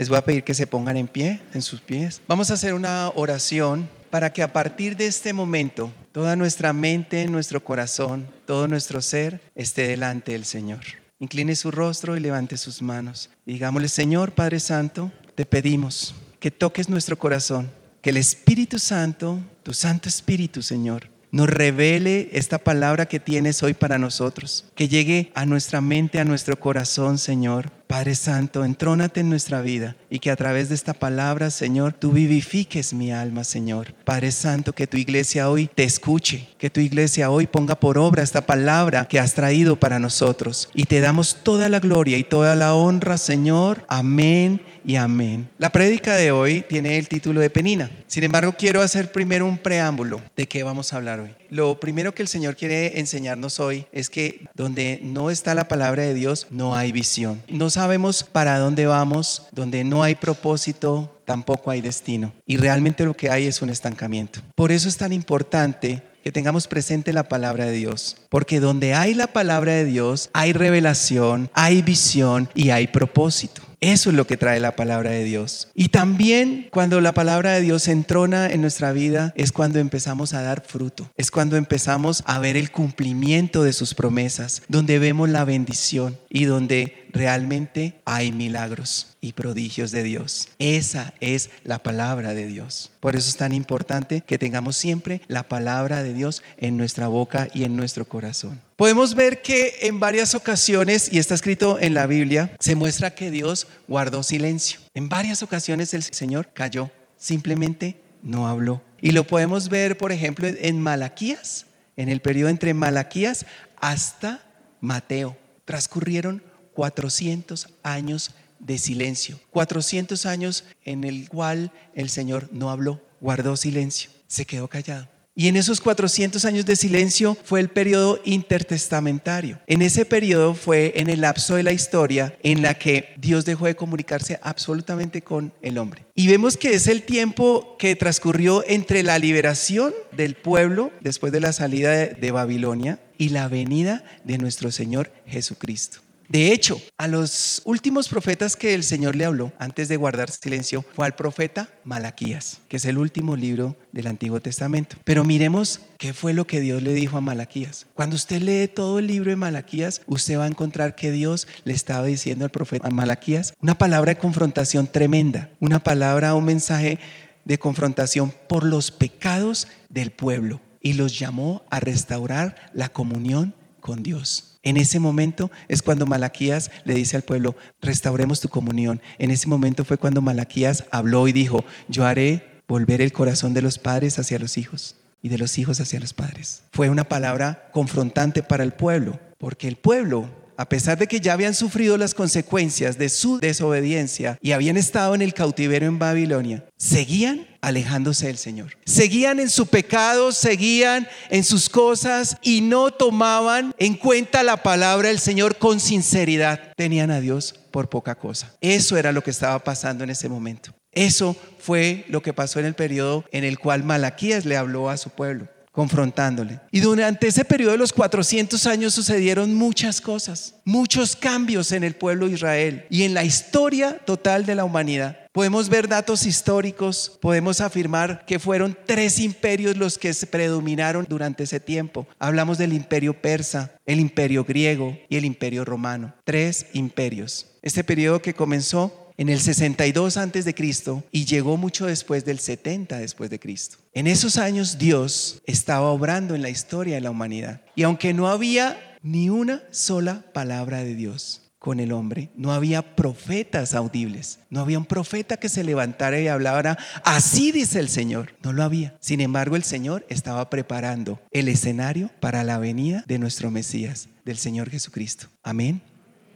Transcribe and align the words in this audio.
Les 0.00 0.08
voy 0.08 0.16
a 0.16 0.24
pedir 0.24 0.44
que 0.44 0.54
se 0.54 0.66
pongan 0.66 0.96
en 0.96 1.08
pie, 1.08 1.42
en 1.52 1.60
sus 1.60 1.82
pies. 1.82 2.22
Vamos 2.26 2.50
a 2.50 2.54
hacer 2.54 2.72
una 2.72 3.10
oración 3.10 3.86
para 4.08 4.32
que 4.32 4.42
a 4.42 4.50
partir 4.50 4.96
de 4.96 5.06
este 5.06 5.34
momento 5.34 5.92
toda 6.10 6.36
nuestra 6.36 6.72
mente, 6.72 7.26
nuestro 7.26 7.62
corazón, 7.62 8.26
todo 8.46 8.66
nuestro 8.66 9.02
ser 9.02 9.42
esté 9.54 9.88
delante 9.88 10.32
del 10.32 10.46
Señor. 10.46 10.80
Incline 11.18 11.54
su 11.54 11.70
rostro 11.70 12.16
y 12.16 12.20
levante 12.20 12.56
sus 12.56 12.80
manos. 12.80 13.28
Digámosle, 13.44 13.90
Señor 13.90 14.32
Padre 14.32 14.58
Santo, 14.58 15.12
te 15.34 15.44
pedimos 15.44 16.14
que 16.38 16.50
toques 16.50 16.88
nuestro 16.88 17.18
corazón, 17.18 17.70
que 18.00 18.08
el 18.08 18.16
Espíritu 18.16 18.78
Santo, 18.78 19.38
tu 19.62 19.74
Santo 19.74 20.08
Espíritu, 20.08 20.62
Señor, 20.62 21.10
nos 21.30 21.50
revele 21.50 22.30
esta 22.32 22.56
palabra 22.56 23.04
que 23.04 23.20
tienes 23.20 23.62
hoy 23.62 23.74
para 23.74 23.98
nosotros, 23.98 24.64
que 24.74 24.88
llegue 24.88 25.30
a 25.34 25.44
nuestra 25.44 25.82
mente, 25.82 26.20
a 26.20 26.24
nuestro 26.24 26.58
corazón, 26.58 27.18
Señor, 27.18 27.70
Padre 27.90 28.14
Santo, 28.14 28.64
entrónate 28.64 29.18
en 29.18 29.28
nuestra 29.28 29.62
vida 29.62 29.96
y 30.08 30.20
que 30.20 30.30
a 30.30 30.36
través 30.36 30.68
de 30.68 30.76
esta 30.76 30.94
palabra, 30.94 31.50
Señor, 31.50 31.92
tú 31.92 32.12
vivifiques 32.12 32.94
mi 32.94 33.10
alma, 33.10 33.42
Señor. 33.42 33.94
Padre 34.04 34.30
Santo, 34.30 34.72
que 34.72 34.86
tu 34.86 34.96
iglesia 34.96 35.50
hoy 35.50 35.68
te 35.74 35.82
escuche, 35.82 36.46
que 36.56 36.70
tu 36.70 36.78
iglesia 36.78 37.32
hoy 37.32 37.48
ponga 37.48 37.74
por 37.74 37.98
obra 37.98 38.22
esta 38.22 38.46
palabra 38.46 39.08
que 39.08 39.18
has 39.18 39.34
traído 39.34 39.74
para 39.74 39.98
nosotros. 39.98 40.70
Y 40.72 40.84
te 40.84 41.00
damos 41.00 41.38
toda 41.42 41.68
la 41.68 41.80
gloria 41.80 42.16
y 42.16 42.22
toda 42.22 42.54
la 42.54 42.76
honra, 42.76 43.18
Señor. 43.18 43.84
Amén 43.88 44.60
y 44.84 44.96
amén. 44.96 45.48
La 45.58 45.70
prédica 45.70 46.14
de 46.16 46.32
hoy 46.32 46.64
tiene 46.68 46.98
el 46.98 47.08
título 47.08 47.40
de 47.40 47.50
Penina. 47.50 47.90
Sin 48.06 48.24
embargo, 48.24 48.54
quiero 48.56 48.82
hacer 48.82 49.12
primero 49.12 49.46
un 49.46 49.58
preámbulo 49.58 50.20
de 50.36 50.46
qué 50.46 50.62
vamos 50.62 50.92
a 50.92 50.96
hablar 50.96 51.20
hoy. 51.20 51.34
Lo 51.48 51.80
primero 51.80 52.14
que 52.14 52.22
el 52.22 52.28
Señor 52.28 52.56
quiere 52.56 53.00
enseñarnos 53.00 53.60
hoy 53.60 53.86
es 53.92 54.10
que 54.10 54.46
donde 54.54 55.00
no 55.02 55.30
está 55.30 55.54
la 55.54 55.68
palabra 55.68 56.02
de 56.02 56.14
Dios, 56.14 56.46
no 56.50 56.74
hay 56.76 56.92
visión. 56.92 57.42
No 57.48 57.70
sabemos 57.70 58.24
para 58.24 58.58
dónde 58.58 58.86
vamos, 58.86 59.48
donde 59.52 59.84
no 59.84 60.02
hay 60.02 60.14
propósito, 60.14 61.20
tampoco 61.24 61.70
hay 61.70 61.80
destino. 61.80 62.32
Y 62.46 62.56
realmente 62.56 63.04
lo 63.04 63.14
que 63.14 63.30
hay 63.30 63.46
es 63.46 63.62
un 63.62 63.70
estancamiento. 63.70 64.40
Por 64.54 64.72
eso 64.72 64.88
es 64.88 64.96
tan 64.96 65.12
importante 65.12 66.02
que 66.22 66.32
tengamos 66.32 66.66
presente 66.66 67.12
la 67.12 67.28
palabra 67.28 67.66
de 67.66 67.72
Dios. 67.72 68.16
Porque 68.28 68.60
donde 68.60 68.94
hay 68.94 69.14
la 69.14 69.28
palabra 69.28 69.72
de 69.72 69.84
Dios, 69.84 70.30
hay 70.32 70.52
revelación, 70.52 71.50
hay 71.54 71.82
visión 71.82 72.48
y 72.54 72.70
hay 72.70 72.86
propósito. 72.86 73.62
Eso 73.80 74.10
es 74.10 74.16
lo 74.16 74.26
que 74.26 74.36
trae 74.36 74.60
la 74.60 74.76
palabra 74.76 75.10
de 75.10 75.24
Dios. 75.24 75.68
Y 75.74 75.88
también 75.88 76.68
cuando 76.70 77.00
la 77.00 77.14
palabra 77.14 77.52
de 77.52 77.62
Dios 77.62 77.88
entrona 77.88 78.46
en 78.46 78.60
nuestra 78.60 78.92
vida 78.92 79.32
es 79.36 79.52
cuando 79.52 79.78
empezamos 79.78 80.34
a 80.34 80.42
dar 80.42 80.62
fruto, 80.66 81.10
es 81.16 81.30
cuando 81.30 81.56
empezamos 81.56 82.22
a 82.26 82.38
ver 82.38 82.58
el 82.58 82.70
cumplimiento 82.70 83.62
de 83.62 83.72
sus 83.72 83.94
promesas, 83.94 84.62
donde 84.68 84.98
vemos 84.98 85.30
la 85.30 85.46
bendición 85.46 86.18
y 86.28 86.44
donde 86.44 86.99
realmente 87.12 88.00
hay 88.04 88.32
milagros 88.32 89.16
y 89.20 89.32
prodigios 89.32 89.90
de 89.90 90.02
Dios. 90.02 90.48
Esa 90.58 91.14
es 91.20 91.50
la 91.64 91.82
palabra 91.82 92.34
de 92.34 92.46
Dios. 92.46 92.90
Por 93.00 93.16
eso 93.16 93.28
es 93.28 93.36
tan 93.36 93.52
importante 93.52 94.22
que 94.22 94.38
tengamos 94.38 94.76
siempre 94.76 95.20
la 95.28 95.48
palabra 95.48 96.02
de 96.02 96.14
Dios 96.14 96.42
en 96.56 96.76
nuestra 96.76 97.08
boca 97.08 97.48
y 97.52 97.64
en 97.64 97.76
nuestro 97.76 98.06
corazón. 98.06 98.60
Podemos 98.76 99.14
ver 99.14 99.42
que 99.42 99.74
en 99.82 100.00
varias 100.00 100.34
ocasiones, 100.34 101.12
y 101.12 101.18
está 101.18 101.34
escrito 101.34 101.78
en 101.80 101.94
la 101.94 102.06
Biblia, 102.06 102.56
se 102.60 102.74
muestra 102.74 103.14
que 103.14 103.30
Dios 103.30 103.66
guardó 103.88 104.22
silencio. 104.22 104.80
En 104.94 105.08
varias 105.08 105.42
ocasiones 105.42 105.92
el 105.94 106.02
Señor 106.02 106.50
cayó, 106.54 106.90
simplemente 107.18 108.00
no 108.22 108.48
habló. 108.48 108.82
Y 109.00 109.12
lo 109.12 109.26
podemos 109.26 109.68
ver, 109.68 109.96
por 109.96 110.12
ejemplo, 110.12 110.46
en 110.48 110.80
Malaquías, 110.80 111.66
en 111.96 112.08
el 112.08 112.20
periodo 112.20 112.50
entre 112.50 112.74
Malaquías 112.74 113.46
hasta 113.80 114.42
Mateo. 114.80 115.36
Transcurrieron 115.64 116.42
400 116.80 117.68
años 117.82 118.30
de 118.58 118.78
silencio, 118.78 119.38
400 119.50 120.24
años 120.24 120.64
en 120.86 121.04
el 121.04 121.28
cual 121.28 121.72
el 121.94 122.08
Señor 122.08 122.48
no 122.52 122.70
habló, 122.70 123.02
guardó 123.20 123.54
silencio, 123.56 124.08
se 124.28 124.46
quedó 124.46 124.66
callado. 124.66 125.06
Y 125.34 125.48
en 125.48 125.56
esos 125.56 125.82
400 125.82 126.42
años 126.46 126.64
de 126.64 126.76
silencio 126.76 127.36
fue 127.44 127.60
el 127.60 127.68
periodo 127.68 128.18
intertestamentario. 128.24 129.60
En 129.66 129.82
ese 129.82 130.06
periodo 130.06 130.54
fue 130.54 130.94
en 130.96 131.10
el 131.10 131.20
lapso 131.20 131.54
de 131.54 131.64
la 131.64 131.72
historia 131.72 132.38
en 132.42 132.62
la 132.62 132.72
que 132.72 133.10
Dios 133.18 133.44
dejó 133.44 133.66
de 133.66 133.76
comunicarse 133.76 134.40
absolutamente 134.42 135.20
con 135.20 135.52
el 135.60 135.76
hombre. 135.76 136.06
Y 136.14 136.28
vemos 136.28 136.56
que 136.56 136.72
es 136.72 136.88
el 136.88 137.02
tiempo 137.02 137.76
que 137.78 137.94
transcurrió 137.94 138.64
entre 138.66 139.02
la 139.02 139.18
liberación 139.18 139.92
del 140.12 140.34
pueblo 140.34 140.92
después 141.02 141.30
de 141.30 141.40
la 141.40 141.52
salida 141.52 141.90
de, 141.90 142.30
Babilonia 142.30 143.00
y 143.18 143.28
la 143.28 143.48
venida 143.48 144.02
de 144.24 144.38
nuestro 144.38 144.72
Señor 144.72 145.12
Jesucristo. 145.26 146.00
De 146.30 146.52
hecho, 146.52 146.80
a 146.96 147.08
los 147.08 147.60
últimos 147.64 148.08
profetas 148.08 148.54
que 148.54 148.74
el 148.74 148.84
Señor 148.84 149.16
le 149.16 149.24
habló 149.24 149.52
antes 149.58 149.88
de 149.88 149.96
guardar 149.96 150.30
silencio 150.30 150.84
fue 150.94 151.04
al 151.04 151.16
profeta 151.16 151.68
Malaquías, 151.82 152.60
que 152.68 152.76
es 152.76 152.84
el 152.84 152.98
último 152.98 153.34
libro 153.34 153.76
del 153.90 154.06
Antiguo 154.06 154.38
Testamento. 154.40 154.94
Pero 155.02 155.24
miremos 155.24 155.80
qué 155.98 156.12
fue 156.12 156.32
lo 156.32 156.46
que 156.46 156.60
Dios 156.60 156.84
le 156.84 156.94
dijo 156.94 157.16
a 157.16 157.20
Malaquías. 157.20 157.88
Cuando 157.94 158.14
usted 158.14 158.42
lee 158.42 158.68
todo 158.68 159.00
el 159.00 159.08
libro 159.08 159.30
de 159.30 159.34
Malaquías, 159.34 160.02
usted 160.06 160.38
va 160.38 160.44
a 160.44 160.46
encontrar 160.46 160.94
que 160.94 161.10
Dios 161.10 161.48
le 161.64 161.72
estaba 161.72 162.06
diciendo 162.06 162.44
al 162.44 162.52
profeta 162.52 162.90
Malaquías 162.90 163.54
una 163.60 163.76
palabra 163.76 164.14
de 164.14 164.20
confrontación 164.20 164.86
tremenda, 164.86 165.50
una 165.58 165.82
palabra, 165.82 166.36
un 166.36 166.44
mensaje 166.44 167.00
de 167.44 167.58
confrontación 167.58 168.32
por 168.48 168.62
los 168.62 168.92
pecados 168.92 169.66
del 169.88 170.12
pueblo 170.12 170.60
y 170.80 170.92
los 170.92 171.18
llamó 171.18 171.64
a 171.70 171.80
restaurar 171.80 172.70
la 172.72 172.88
comunión 172.88 173.52
con 173.80 174.02
Dios. 174.02 174.58
En 174.62 174.76
ese 174.76 175.00
momento 175.00 175.50
es 175.68 175.82
cuando 175.82 176.06
Malaquías 176.06 176.70
le 176.84 176.94
dice 176.94 177.16
al 177.16 177.22
pueblo, 177.22 177.56
restauremos 177.80 178.40
tu 178.40 178.48
comunión. 178.48 179.00
En 179.18 179.30
ese 179.30 179.48
momento 179.48 179.84
fue 179.84 179.96
cuando 179.96 180.20
Malaquías 180.20 180.84
habló 180.90 181.26
y 181.28 181.32
dijo, 181.32 181.64
yo 181.88 182.04
haré 182.04 182.62
volver 182.68 183.00
el 183.00 183.12
corazón 183.12 183.54
de 183.54 183.62
los 183.62 183.78
padres 183.78 184.18
hacia 184.18 184.38
los 184.38 184.58
hijos 184.58 184.96
y 185.22 185.28
de 185.28 185.38
los 185.38 185.58
hijos 185.58 185.80
hacia 185.80 186.00
los 186.00 186.12
padres. 186.12 186.62
Fue 186.72 186.90
una 186.90 187.04
palabra 187.04 187.70
confrontante 187.72 188.42
para 188.42 188.62
el 188.62 188.72
pueblo, 188.72 189.18
porque 189.38 189.66
el 189.66 189.76
pueblo 189.76 190.28
a 190.60 190.68
pesar 190.68 190.98
de 190.98 191.06
que 191.06 191.20
ya 191.20 191.32
habían 191.32 191.54
sufrido 191.54 191.96
las 191.96 192.12
consecuencias 192.12 192.98
de 192.98 193.08
su 193.08 193.38
desobediencia 193.38 194.38
y 194.42 194.52
habían 194.52 194.76
estado 194.76 195.14
en 195.14 195.22
el 195.22 195.32
cautiverio 195.32 195.88
en 195.88 195.98
Babilonia, 195.98 196.66
seguían 196.76 197.46
alejándose 197.62 198.26
del 198.26 198.36
Señor. 198.36 198.76
Seguían 198.84 199.40
en 199.40 199.48
su 199.48 199.68
pecado, 199.68 200.32
seguían 200.32 201.08
en 201.30 201.44
sus 201.44 201.70
cosas 201.70 202.36
y 202.42 202.60
no 202.60 202.90
tomaban 202.90 203.74
en 203.78 203.94
cuenta 203.94 204.42
la 204.42 204.62
palabra 204.62 205.08
del 205.08 205.18
Señor 205.18 205.56
con 205.56 205.80
sinceridad. 205.80 206.74
Tenían 206.76 207.10
a 207.10 207.22
Dios 207.22 207.54
por 207.70 207.88
poca 207.88 208.16
cosa. 208.16 208.54
Eso 208.60 208.98
era 208.98 209.12
lo 209.12 209.24
que 209.24 209.30
estaba 209.30 209.64
pasando 209.64 210.04
en 210.04 210.10
ese 210.10 210.28
momento. 210.28 210.74
Eso 210.92 211.34
fue 211.58 212.04
lo 212.08 212.20
que 212.20 212.34
pasó 212.34 212.60
en 212.60 212.66
el 212.66 212.74
periodo 212.74 213.24
en 213.32 213.44
el 213.44 213.58
cual 213.58 213.82
Malaquías 213.82 214.44
le 214.44 214.58
habló 214.58 214.90
a 214.90 214.98
su 214.98 215.08
pueblo 215.08 215.48
confrontándole. 215.70 216.60
Y 216.70 216.80
durante 216.80 217.28
ese 217.28 217.44
periodo 217.44 217.72
de 217.72 217.78
los 217.78 217.92
400 217.92 218.66
años 218.66 218.94
sucedieron 218.94 219.54
muchas 219.54 220.00
cosas, 220.00 220.54
muchos 220.64 221.16
cambios 221.16 221.72
en 221.72 221.84
el 221.84 221.94
pueblo 221.94 222.26
de 222.26 222.34
Israel 222.34 222.86
y 222.90 223.04
en 223.04 223.14
la 223.14 223.24
historia 223.24 223.98
total 224.04 224.46
de 224.46 224.54
la 224.54 224.64
humanidad. 224.64 225.16
Podemos 225.32 225.68
ver 225.68 225.86
datos 225.86 226.26
históricos, 226.26 227.16
podemos 227.22 227.60
afirmar 227.60 228.24
que 228.26 228.40
fueron 228.40 228.76
tres 228.84 229.20
imperios 229.20 229.76
los 229.76 229.96
que 229.96 230.12
predominaron 230.28 231.06
durante 231.08 231.44
ese 231.44 231.60
tiempo. 231.60 232.08
Hablamos 232.18 232.58
del 232.58 232.72
imperio 232.72 233.14
persa, 233.14 233.72
el 233.86 234.00
imperio 234.00 234.44
griego 234.44 234.98
y 235.08 235.16
el 235.16 235.24
imperio 235.24 235.64
romano. 235.64 236.14
Tres 236.24 236.66
imperios. 236.72 237.46
Este 237.62 237.84
periodo 237.84 238.20
que 238.20 238.34
comenzó 238.34 238.99
en 239.20 239.28
el 239.28 239.38
62 239.38 240.16
antes 240.16 240.46
de 240.46 240.54
Cristo 240.54 241.04
y 241.12 241.26
llegó 241.26 241.58
mucho 241.58 241.84
después 241.84 242.24
del 242.24 242.38
70 242.38 242.98
después 243.00 243.28
de 243.28 243.38
Cristo. 243.38 243.76
En 243.92 244.06
esos 244.06 244.38
años 244.38 244.78
Dios 244.78 245.42
estaba 245.44 245.90
obrando 245.90 246.34
en 246.34 246.40
la 246.40 246.48
historia 246.48 246.94
de 246.94 247.02
la 247.02 247.10
humanidad. 247.10 247.60
Y 247.76 247.82
aunque 247.82 248.14
no 248.14 248.28
había 248.28 248.96
ni 249.02 249.28
una 249.28 249.62
sola 249.72 250.24
palabra 250.32 250.78
de 250.82 250.94
Dios 250.94 251.42
con 251.58 251.80
el 251.80 251.92
hombre, 251.92 252.30
no 252.34 252.50
había 252.50 252.96
profetas 252.96 253.74
audibles, 253.74 254.38
no 254.48 254.60
había 254.60 254.78
un 254.78 254.86
profeta 254.86 255.36
que 255.36 255.50
se 255.50 255.64
levantara 255.64 256.18
y 256.18 256.26
hablara, 256.26 256.78
así 257.04 257.52
dice 257.52 257.78
el 257.78 257.90
Señor, 257.90 258.32
no 258.42 258.54
lo 258.54 258.62
había. 258.62 258.96
Sin 259.00 259.20
embargo, 259.20 259.54
el 259.54 259.64
Señor 259.64 260.06
estaba 260.08 260.48
preparando 260.48 261.20
el 261.30 261.48
escenario 261.48 262.08
para 262.20 262.42
la 262.42 262.56
venida 262.56 263.04
de 263.06 263.18
nuestro 263.18 263.50
Mesías, 263.50 264.08
del 264.24 264.38
Señor 264.38 264.70
Jesucristo. 264.70 265.26
Amén. 265.42 265.82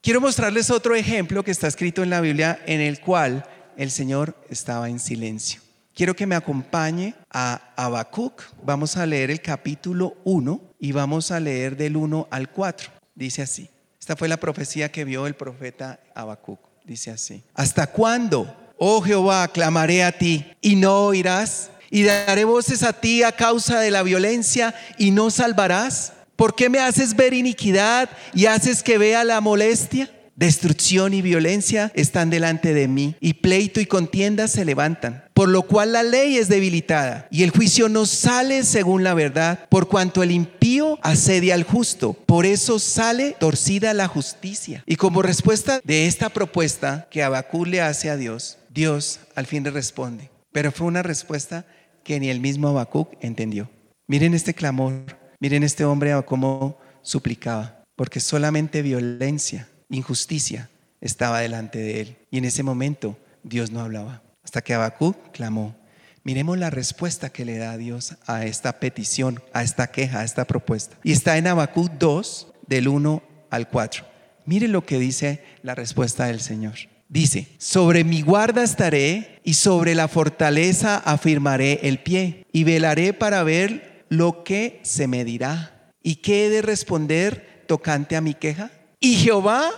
Quiero 0.05 0.21
mostrarles 0.21 0.69
otro 0.69 0.95
ejemplo 0.95 1.43
que 1.43 1.51
está 1.51 1.67
escrito 1.67 2.03
en 2.03 2.11
la 2.11 2.21
Biblia 2.21 2.61
en 2.67 2.83
el 2.83 3.01
cual 3.01 3.43
el 3.79 3.91
Señor 3.91 4.37
estaba 4.51 4.91
en 4.91 4.99
silencio. 4.99 5.63
Quiero 5.95 6.15
que 6.15 6.27
me 6.27 6.35
acompañe 6.35 7.15
a 7.31 7.73
Habacuc. 7.75 8.43
Vamos 8.63 8.99
a 8.99 9.07
leer 9.07 9.31
el 9.31 9.41
capítulo 9.41 10.19
1 10.25 10.61
y 10.79 10.93
vamos 10.93 11.31
a 11.31 11.41
leer 11.41 11.79
del 11.79 11.97
1 11.97 12.29
al 12.31 12.51
4. 12.51 12.91
Dice 13.15 13.41
así. 13.41 13.71
Esta 13.99 14.15
fue 14.15 14.29
la 14.29 14.37
profecía 14.37 14.93
que 14.93 15.07
vio 15.07 15.27
el 15.27 15.37
profeta 15.37 15.99
Habacuc. 16.15 16.61
Dice 16.85 17.11
así. 17.11 17.43
¿Hasta 17.55 17.87
cuándo, 17.87 18.55
oh 18.77 19.01
Jehová, 19.01 19.49
clamaré 19.49 20.05
a 20.05 20.13
ti 20.13 20.45
y 20.61 20.77
no 20.77 21.07
oirás? 21.07 21.71
Y 21.89 22.03
daré 22.03 22.45
voces 22.45 22.83
a 22.83 22.93
ti 22.93 23.23
a 23.23 23.33
causa 23.33 23.81
de 23.81 23.91
la 23.91 24.03
violencia 24.03 24.75
y 24.99 25.13
no 25.13 25.31
salvarás. 25.31 26.13
¿Por 26.37 26.55
qué 26.55 26.69
me 26.69 26.81
haces 26.81 27.15
ver 27.15 27.33
iniquidad 27.33 28.11
y 28.35 28.47
haces 28.47 28.83
que 28.83 28.99
vea 28.99 29.25
la 29.25 29.41
molestia? 29.41 30.11
Destrucción 30.37 31.15
y 31.15 31.23
violencia 31.23 31.93
están 31.95 32.29
delante 32.29 32.75
de 32.75 32.89
mí, 32.89 33.15
y 33.21 33.35
pleito 33.35 33.81
y 33.81 33.87
contienda 33.87 34.49
se 34.49 34.65
levantan, 34.65 35.23
por 35.33 35.49
lo 35.49 35.63
cual 35.63 35.93
la 35.93 36.03
ley 36.03 36.39
es 36.39 36.49
debilitada, 36.49 37.29
y 37.31 37.45
el 37.45 37.51
juicio 37.51 37.89
no 37.89 38.05
sale 38.05 38.65
según 38.65 39.05
la 39.05 39.15
verdad, 39.15 39.69
por 39.69 39.87
cuanto 39.87 40.25
el 40.25 40.33
impío 40.33 40.99
asedia 41.03 41.55
al 41.55 41.63
justo, 41.63 42.15
por 42.15 42.47
eso 42.47 42.81
sale 42.81 43.37
torcida 43.39 43.95
la 43.95 44.09
justicia. 44.09 44.83
Y 44.87 44.97
como 44.97 45.23
respuesta 45.23 45.81
de 45.85 46.07
esta 46.09 46.31
propuesta 46.31 47.07
que 47.13 47.23
Abacú 47.23 47.65
le 47.65 47.81
hace 47.81 48.11
a 48.11 48.17
Dios, 48.17 48.59
Dios 48.71 49.21
al 49.37 49.47
fin 49.47 49.63
le 49.63 49.71
responde, 49.71 50.31
pero 50.51 50.73
fue 50.73 50.89
una 50.89 51.05
respuesta 51.05 51.65
que 52.03 52.19
ni 52.19 52.29
el 52.29 52.41
mismo 52.41 52.67
Habacuc 52.67 53.13
entendió. 53.21 53.71
Miren 54.09 54.35
este 54.35 54.53
clamor, 54.53 55.24
miren 55.45 55.63
este 55.63 55.85
hombre 55.85 56.15
cómo 56.25 56.79
suplicaba, 57.03 57.85
porque 57.97 58.19
solamente 58.19 58.81
violencia 58.81 59.69
injusticia 59.91 60.71
estaba 61.03 61.41
delante 61.41 61.79
de 61.81 62.01
él. 62.01 62.17
Y 62.31 62.39
en 62.39 62.47
ese 62.47 62.63
momento 62.63 63.19
Dios 63.43 63.71
no 63.71 63.81
hablaba. 63.81 64.23
Hasta 64.43 64.63
que 64.63 64.73
Habacuc 64.73 65.33
clamó. 65.33 65.77
Miremos 66.23 66.57
la 66.57 66.71
respuesta 66.71 67.29
que 67.29 67.45
le 67.45 67.59
da 67.59 67.77
Dios 67.77 68.15
a 68.27 68.47
esta 68.47 68.81
petición, 68.81 69.43
a 69.53 69.63
esta 69.63 69.89
queja, 69.89 70.21
a 70.21 70.25
esta 70.25 70.47
propuesta. 70.47 70.97
Y 71.03 71.13
está 71.13 71.37
en 71.37 71.47
Habacuc 71.47 71.93
2, 71.93 72.47
del 72.67 72.89
1 72.89 73.23
al 73.51 73.69
4. 73.69 74.03
Mire 74.47 74.67
lo 74.67 74.87
que 74.87 74.99
dice 74.99 75.45
la 75.61 75.75
respuesta 75.75 76.25
del 76.25 76.41
Señor. 76.41 76.77
Dice, 77.11 77.49
sobre 77.59 78.03
mi 78.03 78.23
guarda 78.23 78.63
estaré 78.63 79.43
y 79.45 79.53
sobre 79.53 79.95
la 79.95 80.09
fortaleza 80.09 80.97
afirmaré 80.97 81.81
el 81.83 81.99
pie 81.99 82.47
y 82.51 82.65
velaré 82.65 83.13
para 83.13 83.43
ver 83.43 83.94
lo 84.17 84.45
que 84.45 84.81
se 84.83 85.07
me 85.07 85.25
dirá. 85.25 85.93
¿Y 86.03 86.17
qué 86.17 86.47
he 86.47 86.51
de 86.51 86.63
responder 86.63 87.65
tocante 87.67 88.17
a 88.17 88.21
mi 88.21 88.35
queja? 88.35 88.71
Y 89.01 89.17
Jehová 89.17 89.71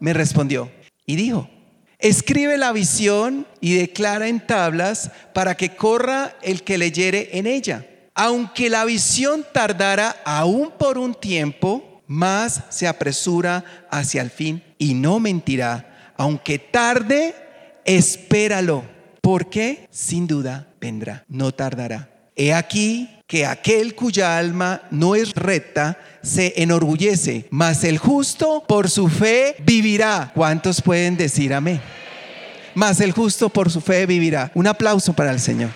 me 0.00 0.12
respondió 0.12 0.70
y 1.06 1.16
dijo, 1.16 1.48
escribe 1.98 2.58
la 2.58 2.72
visión 2.72 3.46
y 3.60 3.74
declara 3.74 4.28
en 4.28 4.44
tablas 4.46 5.10
para 5.32 5.56
que 5.56 5.76
corra 5.76 6.36
el 6.42 6.62
que 6.62 6.78
leyere 6.78 7.30
en 7.32 7.46
ella. 7.46 7.86
Aunque 8.14 8.68
la 8.68 8.84
visión 8.84 9.46
tardara 9.52 10.16
aún 10.24 10.72
por 10.78 10.98
un 10.98 11.14
tiempo, 11.14 12.02
más 12.06 12.64
se 12.70 12.88
apresura 12.88 13.86
hacia 13.90 14.20
el 14.20 14.30
fin 14.30 14.62
y 14.78 14.94
no 14.94 15.20
mentirá. 15.20 16.12
Aunque 16.16 16.58
tarde, 16.58 17.34
espéralo, 17.84 18.82
porque 19.20 19.86
sin 19.90 20.26
duda 20.26 20.68
vendrá, 20.80 21.24
no 21.28 21.52
tardará. 21.52 22.10
He 22.34 22.52
aquí 22.52 23.19
que 23.30 23.46
aquel 23.46 23.94
cuya 23.94 24.36
alma 24.36 24.82
no 24.90 25.14
es 25.14 25.32
recta 25.36 25.96
se 26.20 26.52
enorgullece, 26.56 27.46
mas 27.50 27.84
el 27.84 27.96
justo 27.96 28.64
por 28.66 28.90
su 28.90 29.06
fe 29.06 29.54
vivirá. 29.60 30.32
¿Cuántos 30.34 30.82
pueden 30.82 31.16
decir 31.16 31.54
amén? 31.54 31.80
Mas 32.74 33.00
el 33.00 33.12
justo 33.12 33.48
por 33.48 33.70
su 33.70 33.80
fe 33.80 34.04
vivirá. 34.04 34.50
Un 34.52 34.66
aplauso 34.66 35.12
para 35.12 35.30
el 35.30 35.38
Señor. 35.38 35.70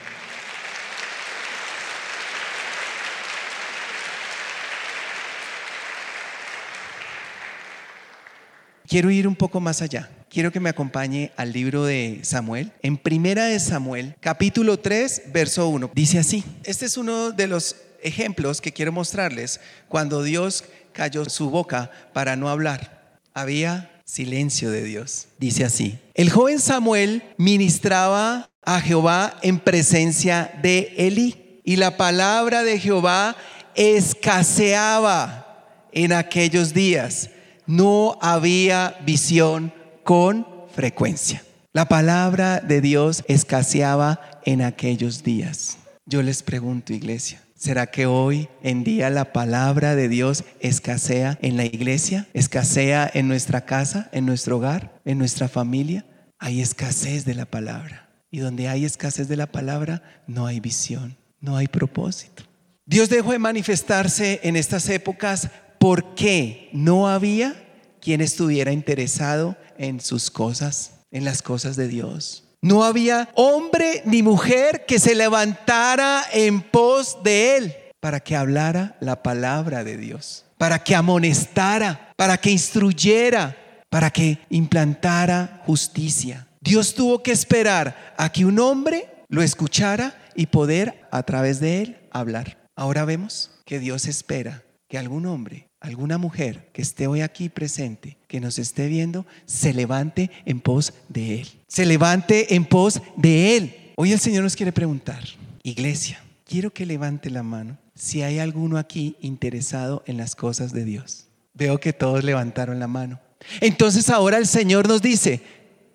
Quiero 8.88 9.12
ir 9.12 9.28
un 9.28 9.36
poco 9.36 9.60
más 9.60 9.80
allá. 9.80 10.10
Quiero 10.34 10.50
que 10.50 10.58
me 10.58 10.70
acompañe 10.70 11.30
al 11.36 11.52
libro 11.52 11.84
de 11.84 12.18
Samuel. 12.24 12.72
En 12.82 12.96
Primera 12.96 13.44
de 13.44 13.60
Samuel, 13.60 14.16
capítulo 14.18 14.80
3, 14.80 15.30
verso 15.32 15.68
1. 15.68 15.92
Dice 15.94 16.18
así. 16.18 16.42
Este 16.64 16.86
es 16.86 16.96
uno 16.96 17.30
de 17.30 17.46
los 17.46 17.76
ejemplos 18.02 18.60
que 18.60 18.72
quiero 18.72 18.90
mostrarles 18.90 19.60
cuando 19.88 20.24
Dios 20.24 20.64
cayó 20.92 21.24
su 21.26 21.50
boca 21.50 21.92
para 22.12 22.34
no 22.34 22.48
hablar. 22.48 23.20
Había 23.32 23.92
silencio 24.04 24.72
de 24.72 24.82
Dios. 24.82 25.28
Dice 25.38 25.64
así. 25.64 26.00
El 26.14 26.30
joven 26.30 26.58
Samuel 26.58 27.22
ministraba 27.36 28.50
a 28.64 28.80
Jehová 28.80 29.38
en 29.42 29.60
presencia 29.60 30.52
de 30.60 30.94
Eli 30.96 31.60
y 31.62 31.76
la 31.76 31.96
palabra 31.96 32.64
de 32.64 32.80
Jehová 32.80 33.36
escaseaba 33.76 35.86
en 35.92 36.12
aquellos 36.12 36.74
días 36.74 37.30
no 37.66 38.18
había 38.20 38.98
visión 39.06 39.72
con 40.04 40.46
frecuencia. 40.72 41.42
La 41.72 41.88
palabra 41.88 42.60
de 42.60 42.80
Dios 42.80 43.24
escaseaba 43.26 44.20
en 44.44 44.62
aquellos 44.62 45.24
días. 45.24 45.78
Yo 46.06 46.22
les 46.22 46.42
pregunto, 46.42 46.92
iglesia, 46.92 47.42
¿será 47.56 47.86
que 47.86 48.06
hoy 48.06 48.48
en 48.62 48.84
día 48.84 49.10
la 49.10 49.32
palabra 49.32 49.96
de 49.96 50.08
Dios 50.08 50.44
escasea 50.60 51.38
en 51.42 51.56
la 51.56 51.64
iglesia? 51.64 52.28
¿Escasea 52.34 53.10
en 53.12 53.26
nuestra 53.26 53.64
casa, 53.64 54.08
en 54.12 54.26
nuestro 54.26 54.58
hogar, 54.58 55.00
en 55.04 55.18
nuestra 55.18 55.48
familia? 55.48 56.04
Hay 56.38 56.60
escasez 56.60 57.24
de 57.24 57.34
la 57.34 57.46
palabra. 57.46 58.10
Y 58.30 58.38
donde 58.38 58.68
hay 58.68 58.84
escasez 58.84 59.28
de 59.28 59.36
la 59.36 59.46
palabra, 59.46 60.02
no 60.26 60.46
hay 60.46 60.60
visión, 60.60 61.16
no 61.40 61.56
hay 61.56 61.66
propósito. 61.66 62.44
Dios 62.84 63.08
dejó 63.08 63.32
de 63.32 63.38
manifestarse 63.38 64.40
en 64.42 64.56
estas 64.56 64.88
épocas 64.90 65.48
porque 65.78 66.68
no 66.72 67.08
había 67.08 67.54
quien 68.00 68.20
estuviera 68.20 68.70
interesado 68.70 69.56
en 69.78 70.00
sus 70.00 70.30
cosas, 70.30 71.00
en 71.10 71.24
las 71.24 71.42
cosas 71.42 71.76
de 71.76 71.88
Dios. 71.88 72.44
No 72.62 72.84
había 72.84 73.28
hombre 73.34 74.02
ni 74.06 74.22
mujer 74.22 74.86
que 74.86 74.98
se 74.98 75.14
levantara 75.14 76.24
en 76.32 76.62
pos 76.62 77.18
de 77.22 77.56
él 77.56 77.76
para 78.00 78.20
que 78.20 78.36
hablara 78.36 78.96
la 79.00 79.22
palabra 79.22 79.84
de 79.84 79.96
Dios, 79.96 80.44
para 80.58 80.82
que 80.82 80.94
amonestara, 80.94 82.12
para 82.16 82.38
que 82.38 82.50
instruyera, 82.50 83.56
para 83.90 84.10
que 84.10 84.38
implantara 84.50 85.62
justicia. 85.66 86.48
Dios 86.60 86.94
tuvo 86.94 87.22
que 87.22 87.32
esperar 87.32 88.14
a 88.16 88.32
que 88.32 88.44
un 88.44 88.58
hombre 88.58 89.08
lo 89.28 89.42
escuchara 89.42 90.14
y 90.34 90.46
poder 90.46 91.06
a 91.10 91.22
través 91.22 91.60
de 91.60 91.82
él 91.82 91.98
hablar. 92.10 92.56
Ahora 92.76 93.04
vemos 93.04 93.50
que 93.66 93.78
Dios 93.78 94.06
espera 94.06 94.64
que 94.88 94.98
algún 94.98 95.26
hombre 95.26 95.68
alguna 95.84 96.16
mujer 96.16 96.70
que 96.72 96.80
esté 96.80 97.06
hoy 97.06 97.20
aquí 97.20 97.50
presente, 97.50 98.16
que 98.26 98.40
nos 98.40 98.58
esté 98.58 98.88
viendo, 98.88 99.26
se 99.44 99.74
levante 99.74 100.30
en 100.46 100.60
pos 100.60 100.94
de 101.10 101.42
Él. 101.42 101.48
Se 101.68 101.84
levante 101.84 102.54
en 102.54 102.64
pos 102.64 103.02
de 103.16 103.56
Él. 103.56 103.92
Hoy 103.96 104.12
el 104.12 104.18
Señor 104.18 104.44
nos 104.44 104.56
quiere 104.56 104.72
preguntar, 104.72 105.22
iglesia, 105.62 106.24
quiero 106.46 106.72
que 106.72 106.86
levante 106.86 107.28
la 107.28 107.42
mano 107.42 107.76
si 107.94 108.22
hay 108.22 108.38
alguno 108.38 108.78
aquí 108.78 109.16
interesado 109.20 110.02
en 110.06 110.16
las 110.16 110.34
cosas 110.34 110.72
de 110.72 110.86
Dios. 110.86 111.26
Veo 111.52 111.78
que 111.78 111.92
todos 111.92 112.24
levantaron 112.24 112.80
la 112.80 112.88
mano. 112.88 113.20
Entonces 113.60 114.08
ahora 114.08 114.38
el 114.38 114.46
Señor 114.46 114.88
nos 114.88 115.02
dice, 115.02 115.42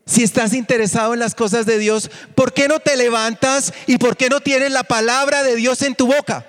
si 0.06 0.22
estás 0.22 0.54
interesado 0.54 1.16
en 1.16 1.20
las 1.20 1.34
cosas 1.34 1.66
de 1.66 1.80
Dios, 1.80 2.12
¿por 2.36 2.54
qué 2.54 2.68
no 2.68 2.80
te 2.80 2.96
levantas 2.96 3.74
y 3.88 3.98
por 3.98 4.18
qué 4.18 4.30
no 4.30 4.40
tienes 4.40 4.72
la 4.72 4.84
palabra 4.84 5.42
de 5.42 5.56
Dios 5.56 5.82
en 5.82 5.96
tu 5.96 6.06
boca? 6.06 6.46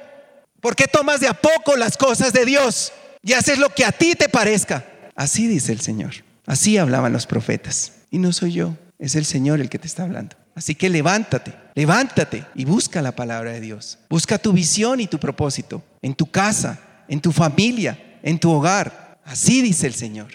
¿Por 0.61 0.77
qué 0.77 0.87
tomas 0.87 1.21
de 1.21 1.29
a 1.29 1.33
poco 1.33 1.75
las 1.77 1.97
cosas 1.97 2.35
de 2.35 2.45
Dios? 2.45 2.93
Y 3.23 3.33
haces 3.33 3.59
lo 3.59 3.71
que 3.71 3.85
a 3.85 3.93
ti 3.93 4.15
te 4.15 4.29
parezca. 4.29 4.85
Así 5.15 5.47
dice 5.47 5.73
el 5.73 5.81
Señor. 5.81 6.13
Así 6.47 6.79
hablaban 6.79 7.13
los 7.13 7.27
profetas. 7.27 7.93
Y 8.11 8.19
no 8.19 8.33
soy 8.33 8.53
yo, 8.53 8.77
es 8.99 9.15
el 9.15 9.25
Señor 9.25 9.61
el 9.61 9.69
que 9.69 9.79
te 9.79 9.87
está 9.87 10.05
hablando. 10.05 10.37
Así 10.55 10.75
que 10.75 10.89
levántate, 10.89 11.55
levántate 11.75 12.45
y 12.55 12.65
busca 12.65 13.03
la 13.03 13.15
palabra 13.15 13.53
de 13.53 13.61
Dios. 13.61 13.99
Busca 14.09 14.39
tu 14.39 14.53
visión 14.53 15.01
y 15.01 15.07
tu 15.07 15.19
propósito 15.19 15.83
en 16.03 16.15
tu 16.15 16.31
casa, 16.31 16.81
en 17.09 17.21
tu 17.21 17.33
familia, 17.33 18.19
en 18.23 18.39
tu 18.39 18.51
hogar. 18.51 19.19
Así 19.25 19.63
dice 19.63 19.87
el 19.87 19.95
Señor. 19.95 20.29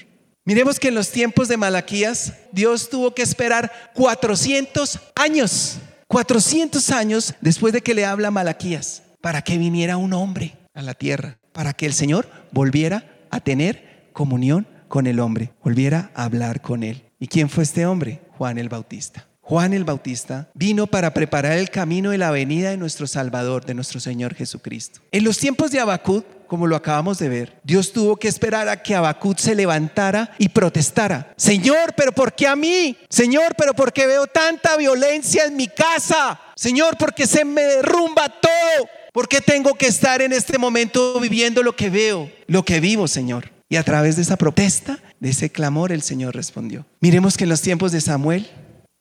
Miremos 0.46 0.80
que 0.80 0.90
en 0.90 0.96
los 0.96 1.12
tiempos 1.12 1.48
de 1.48 1.58
Malaquías 1.58 2.34
Dios 2.52 2.90
tuvo 2.90 3.14
que 3.14 3.24
esperar 3.24 3.72
400 3.96 5.00
años, 5.16 5.80
400 6.08 6.92
años 6.92 7.34
después 7.42 7.74
de 7.74 7.82
que 7.82 7.96
le 7.96 8.06
habla 8.06 8.32
Malaquías, 8.32 9.02
para 9.22 9.42
que 9.42 9.58
viniera 9.58 9.98
un 9.98 10.14
hombre 10.14 10.56
a 10.76 10.84
la 10.84 10.94
tierra 10.94 11.40
para 11.56 11.72
que 11.72 11.86
el 11.86 11.94
Señor 11.94 12.28
volviera 12.52 13.06
a 13.32 13.40
tener 13.40 14.10
comunión 14.12 14.68
con 14.90 15.08
el 15.08 15.22
hombre, 15.22 15.54
volviera 15.64 16.12
a 16.14 16.26
hablar 16.26 16.62
con 16.62 16.84
él. 16.84 17.06
¿Y 17.18 17.28
quién 17.28 17.48
fue 17.48 17.64
este 17.64 17.86
hombre? 17.86 18.20
Juan 18.38 18.58
el 18.58 18.68
Bautista. 18.68 19.26
Juan 19.48 19.74
el 19.74 19.84
Bautista 19.84 20.50
vino 20.56 20.88
para 20.88 21.14
preparar 21.14 21.60
el 21.60 21.70
camino 21.70 22.10
de 22.10 22.18
la 22.18 22.32
venida 22.32 22.72
de 22.72 22.78
nuestro 22.78 23.06
Salvador, 23.06 23.64
de 23.64 23.76
nuestro 23.76 24.00
Señor 24.00 24.34
Jesucristo. 24.34 25.02
En 25.12 25.24
los 25.24 25.38
tiempos 25.38 25.70
de 25.70 25.80
Abacut, 25.80 26.26
como 26.48 26.66
lo 26.66 26.76
acabamos 26.76 27.20
de 27.20 27.30
ver, 27.30 27.60
Dios 27.64 27.94
tuvo 27.94 28.16
que 28.16 28.28
esperar 28.28 28.68
a 28.68 28.82
que 28.82 28.96
Abacut 28.96 29.38
se 29.38 29.54
levantara 29.54 30.34
y 30.40 30.50
protestara. 30.50 31.32
Señor, 31.38 31.94
pero 31.96 32.12
¿por 32.12 32.34
qué 32.34 32.48
a 32.48 32.56
mí? 32.56 32.98
Señor, 33.08 33.54
pero 33.56 33.76
¿por 33.76 33.94
qué 33.94 34.08
veo 34.08 34.26
tanta 34.26 34.78
violencia 34.78 35.46
en 35.46 35.56
mi 35.56 35.68
casa? 35.68 36.40
Señor, 36.56 36.98
porque 36.98 37.28
se 37.28 37.46
me 37.46 37.62
derrumba 37.62 38.28
todo. 38.28 38.90
¿Por 39.14 39.28
qué 39.28 39.42
tengo 39.42 39.76
que 39.76 39.86
estar 39.86 40.24
en 40.24 40.34
este 40.34 40.58
momento 40.58 41.20
viviendo 41.20 41.62
lo 41.62 41.76
que 41.76 41.92
veo, 41.92 42.32
lo 42.48 42.66
que 42.66 42.80
vivo, 42.80 43.08
Señor? 43.08 43.52
Y 43.70 43.76
a 43.76 43.84
través 43.84 44.16
de 44.16 44.24
esa 44.24 44.38
protesta, 44.38 44.98
de 45.20 45.30
ese 45.30 45.52
clamor, 45.52 45.92
el 45.92 46.02
Señor 46.02 46.36
respondió. 46.36 46.88
Miremos 47.00 47.38
que 47.38 47.44
en 47.44 47.52
los 47.52 47.62
tiempos 47.62 47.92
de 47.92 48.02
Samuel 48.02 48.50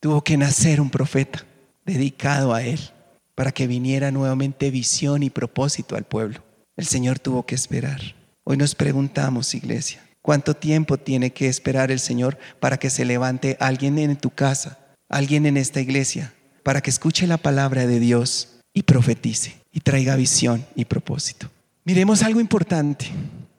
tuvo 0.05 0.23
que 0.23 0.37
nacer 0.37 0.83
un 0.83 0.91
profeta 0.91 1.47
dedicado 1.87 2.53
a 2.53 2.63
él 2.63 2.79
para 3.35 3.53
que 3.53 3.67
viniera 3.67 4.11
nuevamente 4.11 4.71
visión 4.71 5.23
y 5.23 5.31
propósito 5.31 5.97
al 5.97 6.05
pueblo. 6.05 6.43
El 6.77 6.85
Señor 6.85 7.19
tuvo 7.19 7.47
que 7.47 7.55
esperar. 7.55 8.03
Hoy 8.45 8.59
nos 8.59 8.75
preguntamos, 8.75 9.55
iglesia, 9.55 10.07
¿Cuánto 10.21 10.55
tiempo 10.55 10.99
tiene 10.99 11.31
que 11.31 11.49
esperar 11.49 11.91
el 11.91 12.01
Señor 12.01 12.37
para 12.61 12.77
que 12.77 12.91
se 12.91 13.07
levante 13.07 13.57
alguien 13.61 13.99
en 13.99 14.17
tu 14.17 14.29
casa, 14.29 14.79
alguien 15.09 15.47
en 15.47 15.57
esta 15.57 15.81
iglesia, 15.81 16.35
para 16.63 16.83
que 16.83 16.91
escuche 16.91 17.27
la 17.27 17.39
palabra 17.39 17.87
de 17.87 17.99
Dios 17.99 18.61
y 18.75 18.83
profetice 18.83 19.57
y 19.73 19.81
traiga 19.81 20.17
visión 20.17 20.67
y 20.77 20.85
propósito? 20.85 21.51
Miremos 21.87 22.23
algo 22.23 22.41
importante. 22.41 23.07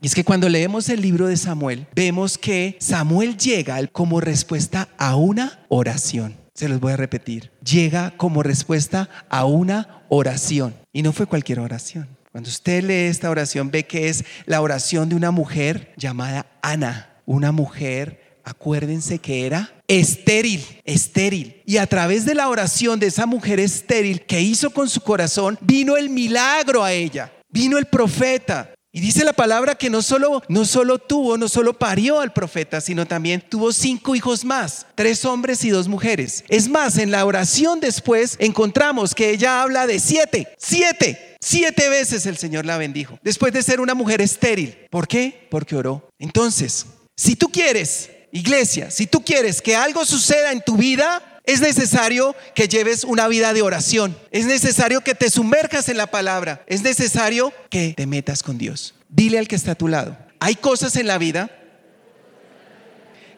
Y 0.06 0.08
es 0.08 0.14
que 0.14 0.24
cuando 0.24 0.48
leemos 0.50 0.88
el 0.90 1.02
libro 1.02 1.26
de 1.26 1.36
Samuel, 1.36 1.88
vemos 1.96 2.38
que 2.38 2.78
Samuel 2.80 3.38
llega 3.38 3.88
como 3.88 4.22
respuesta 4.22 4.88
a 5.00 5.16
una 5.16 5.66
oración. 5.68 6.38
Se 6.54 6.70
los 6.70 6.80
voy 6.80 6.94
a 6.94 6.96
repetir. 6.96 7.50
Llega 7.66 8.14
como 8.16 8.44
respuesta 8.44 9.10
a 9.30 9.46
una 9.46 10.06
oración. 10.10 10.76
Y 10.94 11.02
no 11.02 11.12
fue 11.12 11.26
cualquier 11.26 11.60
oración. 11.60 12.08
Cuando 12.32 12.52
usted 12.52 12.84
lee 12.84 13.10
esta 13.10 13.32
oración, 13.32 13.72
ve 13.72 13.88
que 13.88 14.08
es 14.08 14.26
la 14.46 14.62
oración 14.62 15.10
de 15.10 15.16
una 15.16 15.32
mujer 15.32 15.92
llamada 15.98 16.46
Ana. 16.62 17.10
Una 17.26 17.52
mujer, 17.52 18.38
acuérdense 18.44 19.18
que 19.18 19.48
era 19.48 19.74
estéril, 19.88 20.64
estéril. 20.84 21.64
Y 21.66 21.78
a 21.78 21.88
través 21.88 22.28
de 22.28 22.36
la 22.36 22.50
oración 22.50 23.00
de 23.00 23.08
esa 23.08 23.26
mujer 23.26 23.60
estéril 23.60 24.22
que 24.22 24.40
hizo 24.40 24.70
con 24.70 24.88
su 24.88 25.02
corazón, 25.02 25.58
vino 25.62 25.98
el 25.98 26.12
milagro 26.12 26.84
a 26.84 26.94
ella. 26.94 27.32
Vino 27.50 27.78
el 27.78 27.86
profeta, 27.86 28.75
y 28.96 29.02
dice 29.02 29.26
la 29.26 29.34
palabra 29.34 29.76
que 29.76 29.90
no 29.90 30.02
solo, 30.02 30.42
no 30.48 30.64
solo 30.64 31.00
tuvo, 31.00 31.38
no 31.38 31.50
solo 31.50 31.78
parió 31.78 32.22
al 32.22 32.32
profeta, 32.32 32.80
sino 32.80 33.06
también 33.06 33.42
tuvo 33.42 33.74
cinco 33.74 34.16
hijos 34.16 34.46
más, 34.46 34.88
tres 34.96 35.26
hombres 35.26 35.66
y 35.66 35.70
dos 35.70 35.90
mujeres. 35.90 36.46
Es 36.48 36.70
más, 36.70 36.98
en 36.98 37.12
la 37.12 37.26
oración 37.26 37.82
después 37.82 38.38
encontramos 38.40 39.14
que 39.14 39.32
ella 39.32 39.62
habla 39.62 39.86
de 39.86 40.00
siete, 40.00 40.48
siete, 40.58 41.36
siete 41.42 41.90
veces 41.90 42.26
el 42.26 42.38
Señor 42.38 42.66
la 42.66 42.78
bendijo, 42.78 43.20
después 43.22 43.52
de 43.52 43.64
ser 43.64 43.82
una 43.82 43.96
mujer 43.96 44.22
estéril. 44.22 44.78
¿Por 44.90 45.10
qué? 45.10 45.46
Porque 45.52 45.76
oró. 45.76 46.08
Entonces, 46.18 46.86
si 47.18 47.36
tú 47.36 47.50
quieres, 47.52 48.10
iglesia, 48.32 48.92
si 48.92 49.08
tú 49.08 49.26
quieres 49.26 49.62
que 49.62 49.76
algo 49.76 50.06
suceda 50.06 50.54
en 50.54 50.62
tu 50.62 50.78
vida, 50.78 51.35
es 51.46 51.62
necesario 51.62 52.36
que 52.56 52.68
lleves 52.68 53.04
una 53.04 53.28
vida 53.28 53.54
de 53.54 53.62
oración. 53.62 54.18
Es 54.32 54.46
necesario 54.46 55.02
que 55.02 55.16
te 55.16 55.30
sumerjas 55.30 55.90
en 55.90 55.98
la 55.98 56.08
palabra. 56.08 56.64
Es 56.68 56.82
necesario 56.82 57.54
que 57.70 57.94
te 57.96 58.08
metas 58.08 58.42
con 58.42 58.58
Dios. 58.58 58.96
Dile 59.10 59.38
al 59.38 59.48
que 59.48 59.56
está 59.56 59.72
a 59.72 59.76
tu 59.76 59.88
lado. 59.88 60.18
Hay 60.40 60.56
cosas 60.56 60.96
en 60.96 61.08
la 61.08 61.18
vida 61.18 61.50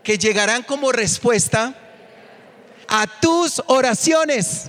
que 0.03 0.17
llegarán 0.17 0.63
como 0.63 0.91
respuesta 0.91 1.75
a 2.87 3.07
tus 3.19 3.61
oraciones. 3.67 4.65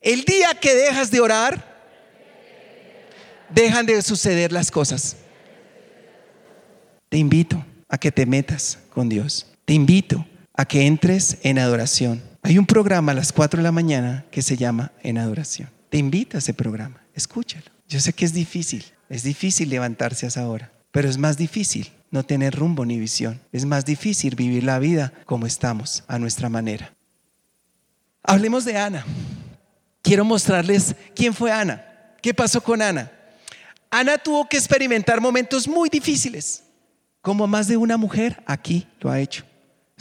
El 0.00 0.24
día 0.24 0.54
que 0.60 0.74
dejas 0.74 1.10
de 1.10 1.20
orar, 1.20 1.72
dejan 3.50 3.84
de 3.84 4.00
suceder 4.00 4.50
las 4.50 4.70
cosas. 4.70 5.16
Te 7.10 7.18
invito 7.18 7.62
a 7.88 7.98
que 7.98 8.10
te 8.10 8.24
metas 8.24 8.78
con 8.94 9.10
Dios. 9.10 9.46
Te 9.66 9.74
invito 9.74 10.26
a 10.54 10.64
que 10.64 10.86
entres 10.86 11.38
en 11.42 11.58
adoración. 11.58 12.22
Hay 12.42 12.58
un 12.58 12.66
programa 12.66 13.12
a 13.12 13.14
las 13.14 13.32
4 13.32 13.58
de 13.58 13.62
la 13.62 13.72
mañana 13.72 14.24
que 14.30 14.42
se 14.42 14.56
llama 14.56 14.92
En 15.02 15.18
Adoración. 15.18 15.70
Te 15.88 15.98
invita 15.98 16.38
a 16.38 16.40
ese 16.40 16.54
programa, 16.54 17.02
escúchalo. 17.14 17.66
Yo 17.88 18.00
sé 18.00 18.12
que 18.12 18.24
es 18.24 18.32
difícil, 18.32 18.84
es 19.08 19.22
difícil 19.22 19.68
levantarse 19.68 20.26
a 20.26 20.28
esa 20.28 20.48
hora, 20.48 20.72
pero 20.90 21.08
es 21.08 21.18
más 21.18 21.36
difícil 21.36 21.90
no 22.10 22.24
tener 22.24 22.54
rumbo 22.54 22.84
ni 22.84 22.98
visión. 22.98 23.40
Es 23.52 23.64
más 23.64 23.84
difícil 23.84 24.34
vivir 24.34 24.64
la 24.64 24.78
vida 24.78 25.12
como 25.24 25.46
estamos, 25.46 26.04
a 26.08 26.18
nuestra 26.18 26.48
manera. 26.48 26.92
Hablemos 28.22 28.64
de 28.64 28.76
Ana. 28.76 29.04
Quiero 30.02 30.24
mostrarles 30.24 30.94
quién 31.14 31.32
fue 31.32 31.52
Ana, 31.52 31.84
qué 32.20 32.34
pasó 32.34 32.62
con 32.62 32.82
Ana. 32.82 33.10
Ana 33.90 34.18
tuvo 34.18 34.48
que 34.48 34.56
experimentar 34.56 35.20
momentos 35.20 35.68
muy 35.68 35.88
difíciles, 35.88 36.64
como 37.20 37.46
más 37.46 37.68
de 37.68 37.76
una 37.76 37.96
mujer 37.96 38.42
aquí 38.46 38.86
lo 39.00 39.10
ha 39.10 39.20
hecho 39.20 39.44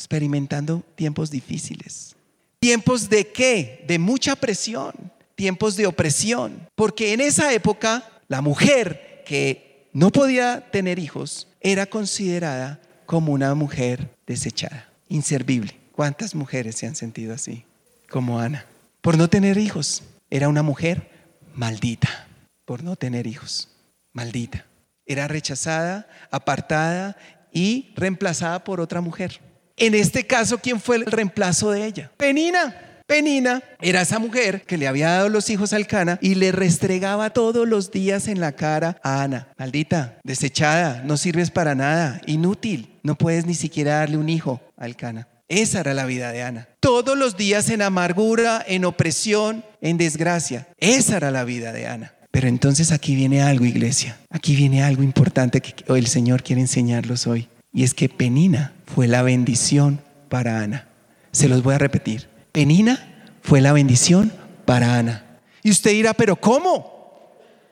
experimentando 0.01 0.83
tiempos 0.95 1.29
difíciles. 1.29 2.15
¿Tiempos 2.59 3.09
de 3.09 3.27
qué? 3.27 3.85
De 3.87 3.99
mucha 3.99 4.35
presión, 4.35 4.93
tiempos 5.35 5.75
de 5.75 5.87
opresión. 5.87 6.67
Porque 6.75 7.13
en 7.13 7.21
esa 7.21 7.53
época 7.53 8.03
la 8.27 8.41
mujer 8.41 9.23
que 9.25 9.89
no 9.93 10.11
podía 10.11 10.69
tener 10.71 10.97
hijos 10.99 11.47
era 11.59 11.85
considerada 11.85 12.79
como 13.05 13.33
una 13.33 13.53
mujer 13.55 14.09
desechada, 14.25 14.89
inservible. 15.07 15.75
¿Cuántas 15.91 16.33
mujeres 16.33 16.75
se 16.75 16.87
han 16.87 16.95
sentido 16.95 17.33
así? 17.33 17.63
Como 18.09 18.39
Ana. 18.39 18.65
Por 19.01 19.17
no 19.17 19.27
tener 19.27 19.57
hijos. 19.57 20.03
Era 20.29 20.49
una 20.49 20.63
mujer 20.63 21.09
maldita. 21.53 22.27
Por 22.65 22.83
no 22.83 22.95
tener 22.95 23.27
hijos. 23.27 23.69
Maldita. 24.13 24.65
Era 25.05 25.27
rechazada, 25.27 26.07
apartada 26.31 27.17
y 27.51 27.93
reemplazada 27.95 28.63
por 28.63 28.79
otra 28.79 29.01
mujer. 29.01 29.41
En 29.81 29.95
este 29.95 30.27
caso, 30.27 30.59
¿quién 30.59 30.79
fue 30.79 30.97
el 30.97 31.07
reemplazo 31.07 31.71
de 31.71 31.87
ella? 31.87 32.11
Penina. 32.15 32.75
Penina 33.07 33.63
era 33.81 34.03
esa 34.03 34.19
mujer 34.19 34.61
que 34.61 34.77
le 34.77 34.87
había 34.87 35.09
dado 35.09 35.27
los 35.27 35.49
hijos 35.49 35.73
al 35.73 35.87
Cana 35.87 36.19
y 36.21 36.35
le 36.35 36.51
restregaba 36.51 37.31
todos 37.31 37.67
los 37.67 37.89
días 37.89 38.27
en 38.27 38.39
la 38.39 38.51
cara 38.51 38.97
a 39.01 39.23
Ana. 39.23 39.47
Maldita, 39.57 40.19
desechada, 40.23 41.01
no 41.03 41.17
sirves 41.17 41.49
para 41.49 41.73
nada, 41.73 42.21
inútil, 42.27 42.93
no 43.01 43.15
puedes 43.15 43.47
ni 43.47 43.55
siquiera 43.55 43.95
darle 43.95 44.17
un 44.17 44.29
hijo 44.29 44.61
al 44.77 44.95
Cana. 44.95 45.27
Esa 45.49 45.79
era 45.79 45.95
la 45.95 46.05
vida 46.05 46.31
de 46.31 46.43
Ana. 46.43 46.67
Todos 46.79 47.17
los 47.17 47.35
días 47.35 47.71
en 47.71 47.81
amargura, 47.81 48.63
en 48.67 48.85
opresión, 48.85 49.65
en 49.81 49.97
desgracia. 49.97 50.67
Esa 50.77 51.17
era 51.17 51.31
la 51.31 51.43
vida 51.43 51.73
de 51.73 51.87
Ana. 51.87 52.13
Pero 52.29 52.47
entonces 52.47 52.91
aquí 52.91 53.15
viene 53.15 53.41
algo, 53.41 53.65
iglesia. 53.65 54.17
Aquí 54.29 54.55
viene 54.55 54.83
algo 54.83 55.01
importante 55.01 55.59
que 55.59 55.73
el 55.93 56.05
Señor 56.05 56.43
quiere 56.43 56.61
enseñarlos 56.61 57.25
hoy. 57.25 57.49
Y 57.73 57.83
es 57.83 57.93
que 57.93 58.09
Penina 58.09 58.73
fue 58.93 59.07
la 59.07 59.21
bendición 59.21 60.01
para 60.29 60.61
Ana. 60.61 60.87
Se 61.31 61.47
los 61.47 61.63
voy 61.63 61.75
a 61.75 61.77
repetir. 61.77 62.27
Penina 62.51 63.29
fue 63.41 63.61
la 63.61 63.73
bendición 63.73 64.33
para 64.65 64.97
Ana. 64.97 65.25
Y 65.63 65.71
usted 65.71 65.91
dirá, 65.91 66.13
pero 66.13 66.35
¿cómo? 66.35 66.91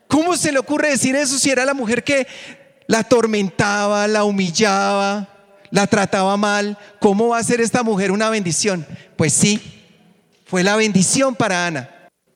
¿Cómo 0.08 0.36
se 0.38 0.52
le 0.52 0.60
ocurre 0.60 0.90
decir 0.90 1.16
eso 1.16 1.38
si 1.38 1.50
era 1.50 1.66
la 1.66 1.74
mujer 1.74 2.04
que 2.04 2.28
la 2.88 3.00
atormentaba, 3.00 4.08
la 4.08 4.24
humillaba, 4.24 5.28
la 5.70 5.88
trataba 5.88 6.36
mal? 6.38 6.78
¿Cómo 7.00 7.30
va 7.30 7.38
a 7.38 7.44
ser 7.44 7.62
esta 7.62 7.84
mujer 7.84 8.12
una 8.12 8.30
bendición? 8.30 8.86
Pues 9.16 9.34
sí, 9.34 9.62
fue 10.46 10.64
la 10.64 10.76
bendición 10.76 11.36
para 11.36 11.68
Ana. 11.68 11.90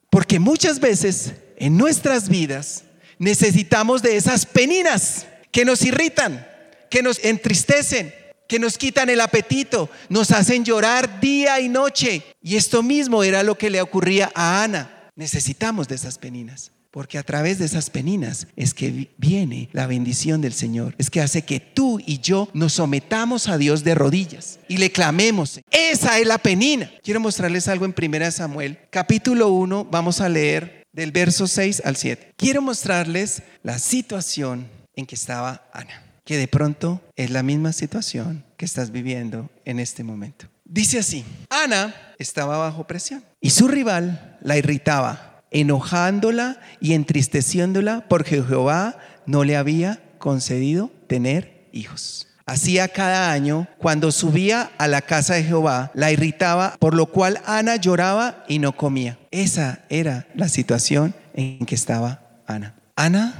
Porque 0.10 0.39
muchas 0.39 0.79
veces 0.79 1.34
en 1.58 1.77
nuestras 1.77 2.29
vidas 2.29 2.84
necesitamos 3.17 4.03
de 4.03 4.17
esas 4.17 4.46
peninas 4.46 5.25
que 5.51 5.65
nos 5.65 5.82
irritan, 5.84 6.46
que 6.93 7.01
nos 7.01 7.17
entristecen, 7.25 8.13
que 8.47 8.59
nos 8.59 8.77
quitan 8.77 9.09
el 9.09 9.19
apetito, 9.19 9.89
nos 10.09 10.29
hacen 10.29 10.63
llorar 10.63 11.19
día 11.19 11.59
y 11.59 11.67
noche. 11.67 12.21
Y 12.39 12.55
esto 12.55 12.83
mismo 12.83 13.23
era 13.23 13.41
lo 13.41 13.57
que 13.57 13.71
le 13.71 13.81
ocurría 13.81 14.31
a 14.35 14.63
Ana. 14.63 15.09
Necesitamos 15.15 15.88
de 15.88 15.95
esas 15.95 16.19
peninas. 16.19 16.71
Porque 16.91 17.17
a 17.17 17.23
través 17.23 17.57
de 17.57 17.65
esas 17.65 17.89
peninas 17.89 18.45
es 18.55 18.75
que 18.75 19.09
viene 19.17 19.69
la 19.73 19.88
bendición 19.88 20.39
del 20.39 20.53
Señor. 20.53 20.93
Es 21.00 21.09
que 21.09 21.21
hace 21.21 21.41
que 21.41 21.59
tú 21.59 22.00
y 22.05 22.19
yo 22.19 22.47
nos 22.53 22.73
sometamos 22.73 23.50
a 23.50 23.57
Dios 23.57 23.83
de 23.83 23.95
rodillas 23.95 24.59
y 24.67 24.77
le 24.77 24.91
clamemos. 24.91 25.62
Esa 25.71 26.19
es 26.19 26.27
la 26.27 26.38
penina. 26.38 26.91
Quiero 27.01 27.19
mostrarles 27.19 27.67
algo 27.67 27.85
en 27.85 27.95
1 27.97 28.29
Samuel, 28.29 28.77
capítulo 28.91 29.47
1. 29.50 29.85
Vamos 29.85 30.21
a 30.21 30.29
leer 30.29 30.83
del 30.91 31.12
verso 31.12 31.47
6 31.47 31.81
al 31.85 31.95
7. 31.95 32.33
Quiero 32.38 32.62
mostrarles 32.62 33.41
la 33.63 33.79
situación 33.79 34.69
en 34.95 35.07
que 35.07 35.15
estaba 35.15 35.67
Ana 35.73 36.12
que 36.25 36.37
de 36.37 36.47
pronto 36.47 37.01
es 37.15 37.29
la 37.29 37.43
misma 37.43 37.73
situación 37.73 38.45
que 38.57 38.65
estás 38.65 38.91
viviendo 38.91 39.49
en 39.65 39.79
este 39.79 40.03
momento. 40.03 40.47
Dice 40.65 40.99
así, 40.99 41.25
Ana 41.49 41.93
estaba 42.17 42.57
bajo 42.57 42.87
presión 42.87 43.23
y 43.41 43.49
su 43.49 43.67
rival 43.67 44.37
la 44.41 44.57
irritaba, 44.57 45.43
enojándola 45.51 46.59
y 46.79 46.93
entristeciéndola 46.93 48.05
porque 48.07 48.41
Jehová 48.41 48.97
no 49.25 49.43
le 49.43 49.57
había 49.57 50.01
concedido 50.17 50.91
tener 51.07 51.67
hijos. 51.73 52.27
Hacía 52.45 52.89
cada 52.89 53.31
año, 53.31 53.67
cuando 53.77 54.11
subía 54.11 54.71
a 54.77 54.87
la 54.89 55.01
casa 55.01 55.35
de 55.35 55.43
Jehová, 55.43 55.91
la 55.93 56.11
irritaba, 56.11 56.75
por 56.77 56.93
lo 56.93 57.05
cual 57.05 57.41
Ana 57.45 57.77
lloraba 57.77 58.43
y 58.49 58.59
no 58.59 58.75
comía. 58.75 59.17
Esa 59.31 59.79
era 59.89 60.27
la 60.35 60.49
situación 60.49 61.15
en 61.33 61.65
que 61.65 61.75
estaba 61.75 62.21
Ana. 62.45 62.75
Ana 62.97 63.35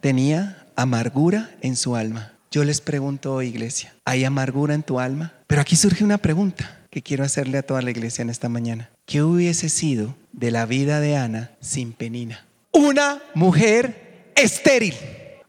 tenía 0.00 0.55
amargura 0.76 1.50
en 1.62 1.76
su 1.76 1.96
alma. 1.96 2.32
Yo 2.50 2.64
les 2.64 2.80
pregunto 2.80 3.42
iglesia, 3.42 3.94
¿hay 4.04 4.24
amargura 4.24 4.74
en 4.74 4.82
tu 4.82 5.00
alma? 5.00 5.32
Pero 5.46 5.60
aquí 5.60 5.76
surge 5.76 6.04
una 6.04 6.18
pregunta 6.18 6.78
que 6.90 7.02
quiero 7.02 7.24
hacerle 7.24 7.58
a 7.58 7.62
toda 7.62 7.82
la 7.82 7.90
iglesia 7.90 8.22
en 8.22 8.30
esta 8.30 8.48
mañana. 8.48 8.90
¿Qué 9.04 9.22
hubiese 9.22 9.68
sido 9.68 10.14
de 10.32 10.50
la 10.50 10.64
vida 10.64 11.00
de 11.00 11.16
Ana 11.16 11.50
sin 11.60 11.92
Penina? 11.92 12.46
Una 12.72 13.20
mujer 13.34 14.32
estéril, 14.36 14.94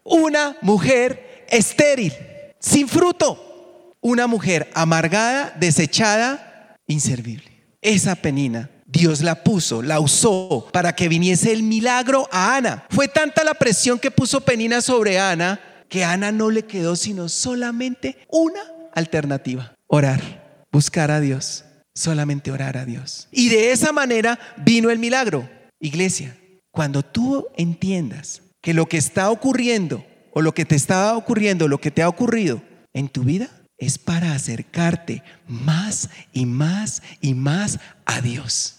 una 0.03 0.57
mujer 0.61 1.45
estéril, 1.49 2.13
sin 2.59 2.87
fruto, 2.87 3.95
una 4.01 4.27
mujer 4.27 4.69
amargada, 4.73 5.55
desechada, 5.59 6.75
inservible. 6.87 7.51
Esa 7.81 8.15
Penina 8.15 8.69
Dios 8.87 9.21
la 9.21 9.43
puso, 9.43 9.81
la 9.81 9.99
usó 9.99 10.69
para 10.71 10.95
que 10.95 11.09
viniese 11.09 11.51
el 11.51 11.61
milagro 11.61 12.27
a 12.31 12.55
Ana. 12.55 12.85
Fue 12.89 13.07
tanta 13.07 13.43
la 13.43 13.53
presión 13.53 13.99
que 13.99 14.11
puso 14.11 14.41
Penina 14.41 14.81
sobre 14.81 15.19
Ana 15.19 15.59
que 15.89 16.03
a 16.03 16.13
Ana 16.13 16.31
no 16.31 16.49
le 16.49 16.63
quedó 16.63 16.95
sino 16.95 17.29
solamente 17.29 18.17
una 18.29 18.61
alternativa, 18.93 19.73
orar, 19.87 20.65
buscar 20.71 21.11
a 21.11 21.19
Dios, 21.19 21.65
solamente 21.93 22.51
orar 22.51 22.77
a 22.77 22.85
Dios. 22.85 23.27
Y 23.31 23.49
de 23.49 23.71
esa 23.71 23.91
manera 23.91 24.39
vino 24.57 24.89
el 24.89 24.99
milagro. 24.99 25.49
Iglesia, 25.79 26.37
cuando 26.71 27.03
tú 27.03 27.47
entiendas 27.55 28.41
que 28.61 28.73
lo 28.73 28.87
que 28.87 28.97
está 28.97 29.29
ocurriendo 29.29 30.05
o 30.33 30.41
lo 30.41 30.53
que 30.53 30.65
te 30.65 30.75
estaba 30.75 31.15
ocurriendo, 31.15 31.67
lo 31.67 31.79
que 31.79 31.91
te 31.91 32.01
ha 32.01 32.09
ocurrido 32.09 32.61
en 32.93 33.09
tu 33.09 33.23
vida, 33.23 33.49
es 33.77 33.99
para 33.99 34.33
acercarte 34.33 35.23
más 35.47 36.09
y 36.33 36.45
más 36.45 37.03
y 37.21 37.35
más 37.35 37.79
a 38.05 38.21
Dios. 38.21 38.76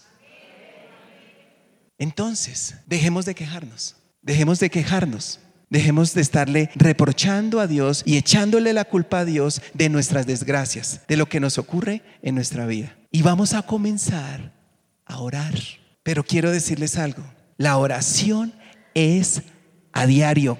Entonces, 1.99 2.75
dejemos 2.87 3.25
de 3.25 3.35
quejarnos, 3.35 3.97
dejemos 4.21 4.59
de 4.59 4.69
quejarnos, 4.69 5.39
dejemos 5.69 6.13
de 6.13 6.21
estarle 6.21 6.69
reprochando 6.75 7.59
a 7.59 7.67
Dios 7.67 8.03
y 8.05 8.17
echándole 8.17 8.73
la 8.73 8.85
culpa 8.85 9.19
a 9.19 9.25
Dios 9.25 9.61
de 9.73 9.89
nuestras 9.89 10.25
desgracias, 10.25 11.01
de 11.07 11.17
lo 11.17 11.27
que 11.27 11.39
nos 11.39 11.57
ocurre 11.57 12.01
en 12.21 12.35
nuestra 12.35 12.65
vida. 12.65 12.97
Y 13.11 13.21
vamos 13.21 13.53
a 13.53 13.63
comenzar 13.63 14.53
a 15.05 15.19
orar. 15.19 15.53
Pero 16.03 16.23
quiero 16.23 16.51
decirles 16.51 16.97
algo, 16.97 17.23
la 17.57 17.77
oración 17.77 18.53
es 18.93 19.41
a 19.91 20.05
diario. 20.05 20.57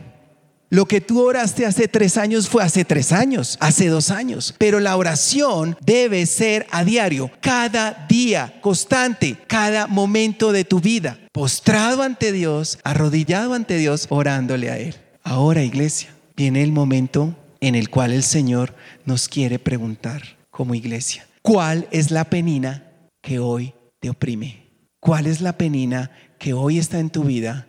Lo 0.71 0.85
que 0.85 1.01
tú 1.01 1.21
oraste 1.21 1.65
hace 1.65 1.87
tres 1.87 2.15
años 2.15 2.47
fue 2.47 2.63
hace 2.63 2.85
tres 2.85 3.11
años, 3.11 3.57
hace 3.59 3.87
dos 3.87 4.11
años. 4.11 4.53
Pero 4.59 4.79
la 4.79 4.95
oración 4.95 5.75
debe 5.81 6.27
ser 6.27 6.67
a 6.69 6.83
diario, 6.83 7.31
cada 7.41 8.05
día, 8.07 8.59
constante, 8.61 9.35
cada 9.47 9.87
momento 9.87 10.51
de 10.51 10.65
tu 10.65 10.79
vida. 10.79 11.19
Postrado 11.31 12.03
ante 12.03 12.31
Dios, 12.31 12.77
arrodillado 12.83 13.55
ante 13.55 13.77
Dios, 13.77 14.05
orándole 14.09 14.69
a 14.69 14.77
Él. 14.77 14.95
Ahora, 15.23 15.63
iglesia, 15.63 16.13
viene 16.37 16.61
el 16.61 16.71
momento 16.71 17.35
en 17.61 17.73
el 17.73 17.89
cual 17.89 18.11
el 18.11 18.23
Señor 18.23 18.75
nos 19.05 19.27
quiere 19.27 19.57
preguntar 19.57 20.21
como 20.51 20.75
iglesia, 20.75 21.25
¿cuál 21.41 21.87
es 21.89 22.11
la 22.11 22.25
penina 22.25 22.83
que 23.21 23.39
hoy 23.39 23.73
te 23.99 24.11
oprime? 24.11 24.67
¿Cuál 24.99 25.25
es 25.25 25.41
la 25.41 25.57
penina 25.57 26.11
que 26.37 26.53
hoy 26.53 26.77
está 26.77 26.99
en 26.99 27.09
tu 27.09 27.23
vida 27.23 27.67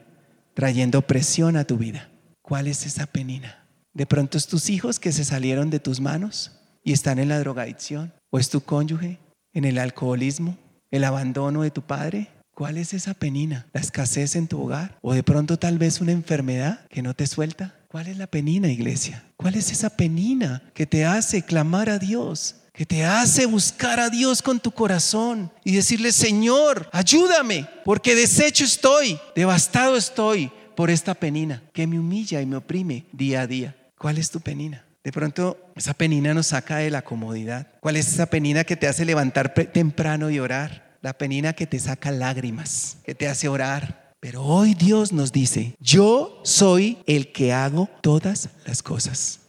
trayendo 0.54 1.00
presión 1.02 1.56
a 1.56 1.64
tu 1.64 1.78
vida? 1.78 2.09
¿Cuál 2.50 2.66
es 2.66 2.84
esa 2.84 3.06
penina? 3.06 3.64
De 3.94 4.06
pronto 4.06 4.36
es 4.36 4.48
tus 4.48 4.70
hijos 4.70 4.98
que 4.98 5.12
se 5.12 5.24
salieron 5.24 5.70
de 5.70 5.78
tus 5.78 6.00
manos 6.00 6.50
y 6.82 6.90
están 6.90 7.20
en 7.20 7.28
la 7.28 7.38
drogadicción. 7.38 8.12
¿O 8.28 8.40
es 8.40 8.50
tu 8.50 8.60
cónyuge 8.60 9.20
en 9.52 9.64
el 9.64 9.78
alcoholismo? 9.78 10.58
¿El 10.90 11.04
abandono 11.04 11.62
de 11.62 11.70
tu 11.70 11.82
padre? 11.82 12.26
¿Cuál 12.52 12.76
es 12.76 12.92
esa 12.92 13.14
penina? 13.14 13.68
¿La 13.72 13.80
escasez 13.80 14.34
en 14.34 14.48
tu 14.48 14.60
hogar? 14.60 14.98
¿O 15.00 15.14
de 15.14 15.22
pronto 15.22 15.60
tal 15.60 15.78
vez 15.78 16.00
una 16.00 16.10
enfermedad 16.10 16.84
que 16.88 17.02
no 17.02 17.14
te 17.14 17.28
suelta? 17.28 17.76
¿Cuál 17.86 18.08
es 18.08 18.16
la 18.16 18.26
penina, 18.26 18.66
iglesia? 18.66 19.22
¿Cuál 19.36 19.54
es 19.54 19.70
esa 19.70 19.90
penina 19.90 20.60
que 20.74 20.86
te 20.86 21.04
hace 21.04 21.44
clamar 21.44 21.88
a 21.88 22.00
Dios? 22.00 22.56
Que 22.72 22.84
te 22.84 23.04
hace 23.04 23.46
buscar 23.46 24.00
a 24.00 24.10
Dios 24.10 24.42
con 24.42 24.58
tu 24.58 24.72
corazón 24.72 25.52
y 25.62 25.76
decirle, 25.76 26.10
Señor, 26.10 26.88
ayúdame, 26.90 27.68
porque 27.84 28.16
deshecho 28.16 28.64
estoy, 28.64 29.20
devastado 29.36 29.96
estoy, 29.96 30.50
por 30.80 30.90
esta 30.90 31.12
penina 31.12 31.62
que 31.74 31.86
me 31.86 31.98
humilla 31.98 32.40
y 32.40 32.46
me 32.46 32.56
oprime 32.56 33.04
día 33.12 33.42
a 33.42 33.46
día. 33.46 33.76
¿Cuál 33.98 34.16
es 34.16 34.30
tu 34.30 34.40
penina? 34.40 34.82
De 35.04 35.12
pronto 35.12 35.58
esa 35.76 35.92
penina 35.92 36.32
nos 36.32 36.46
saca 36.46 36.78
de 36.78 36.88
la 36.88 37.02
comodidad. 37.02 37.66
¿Cuál 37.80 37.96
es 37.96 38.10
esa 38.10 38.24
penina 38.24 38.64
que 38.64 38.76
te 38.76 38.88
hace 38.88 39.04
levantar 39.04 39.52
temprano 39.52 40.30
y 40.30 40.38
orar? 40.38 40.96
La 41.02 41.12
penina 41.12 41.52
que 41.52 41.66
te 41.66 41.78
saca 41.78 42.10
lágrimas, 42.10 42.96
que 43.04 43.14
te 43.14 43.28
hace 43.28 43.46
orar. 43.46 44.14
Pero 44.20 44.42
hoy 44.42 44.72
Dios 44.72 45.12
nos 45.12 45.32
dice, 45.32 45.74
yo 45.80 46.40
soy 46.44 46.96
el 47.06 47.30
que 47.30 47.52
hago 47.52 47.90
todas 48.00 48.48
las 48.64 48.82
cosas. 48.82 49.40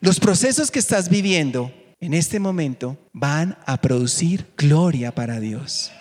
Los 0.00 0.18
procesos 0.18 0.72
que 0.72 0.80
estás 0.80 1.08
viviendo 1.08 1.72
en 2.00 2.14
este 2.14 2.40
momento 2.40 2.98
van 3.12 3.56
a 3.64 3.80
producir 3.80 4.44
gloria 4.56 5.14
para 5.14 5.38
Dios. 5.38 5.92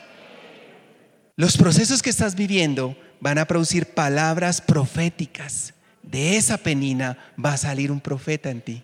Los 1.35 1.57
procesos 1.57 2.01
que 2.01 2.09
estás 2.09 2.33
viviendo 2.33 2.95
van 3.23 3.37
a 3.37 3.45
producir 3.45 3.85
palabras 3.85 4.59
proféticas. 4.59 5.73
De 6.01 6.35
esa 6.35 6.57
penina 6.57 7.17
va 7.43 7.53
a 7.53 7.57
salir 7.57 7.89
un 7.89 8.01
profeta 8.01 8.49
en 8.49 8.59
ti. 8.59 8.83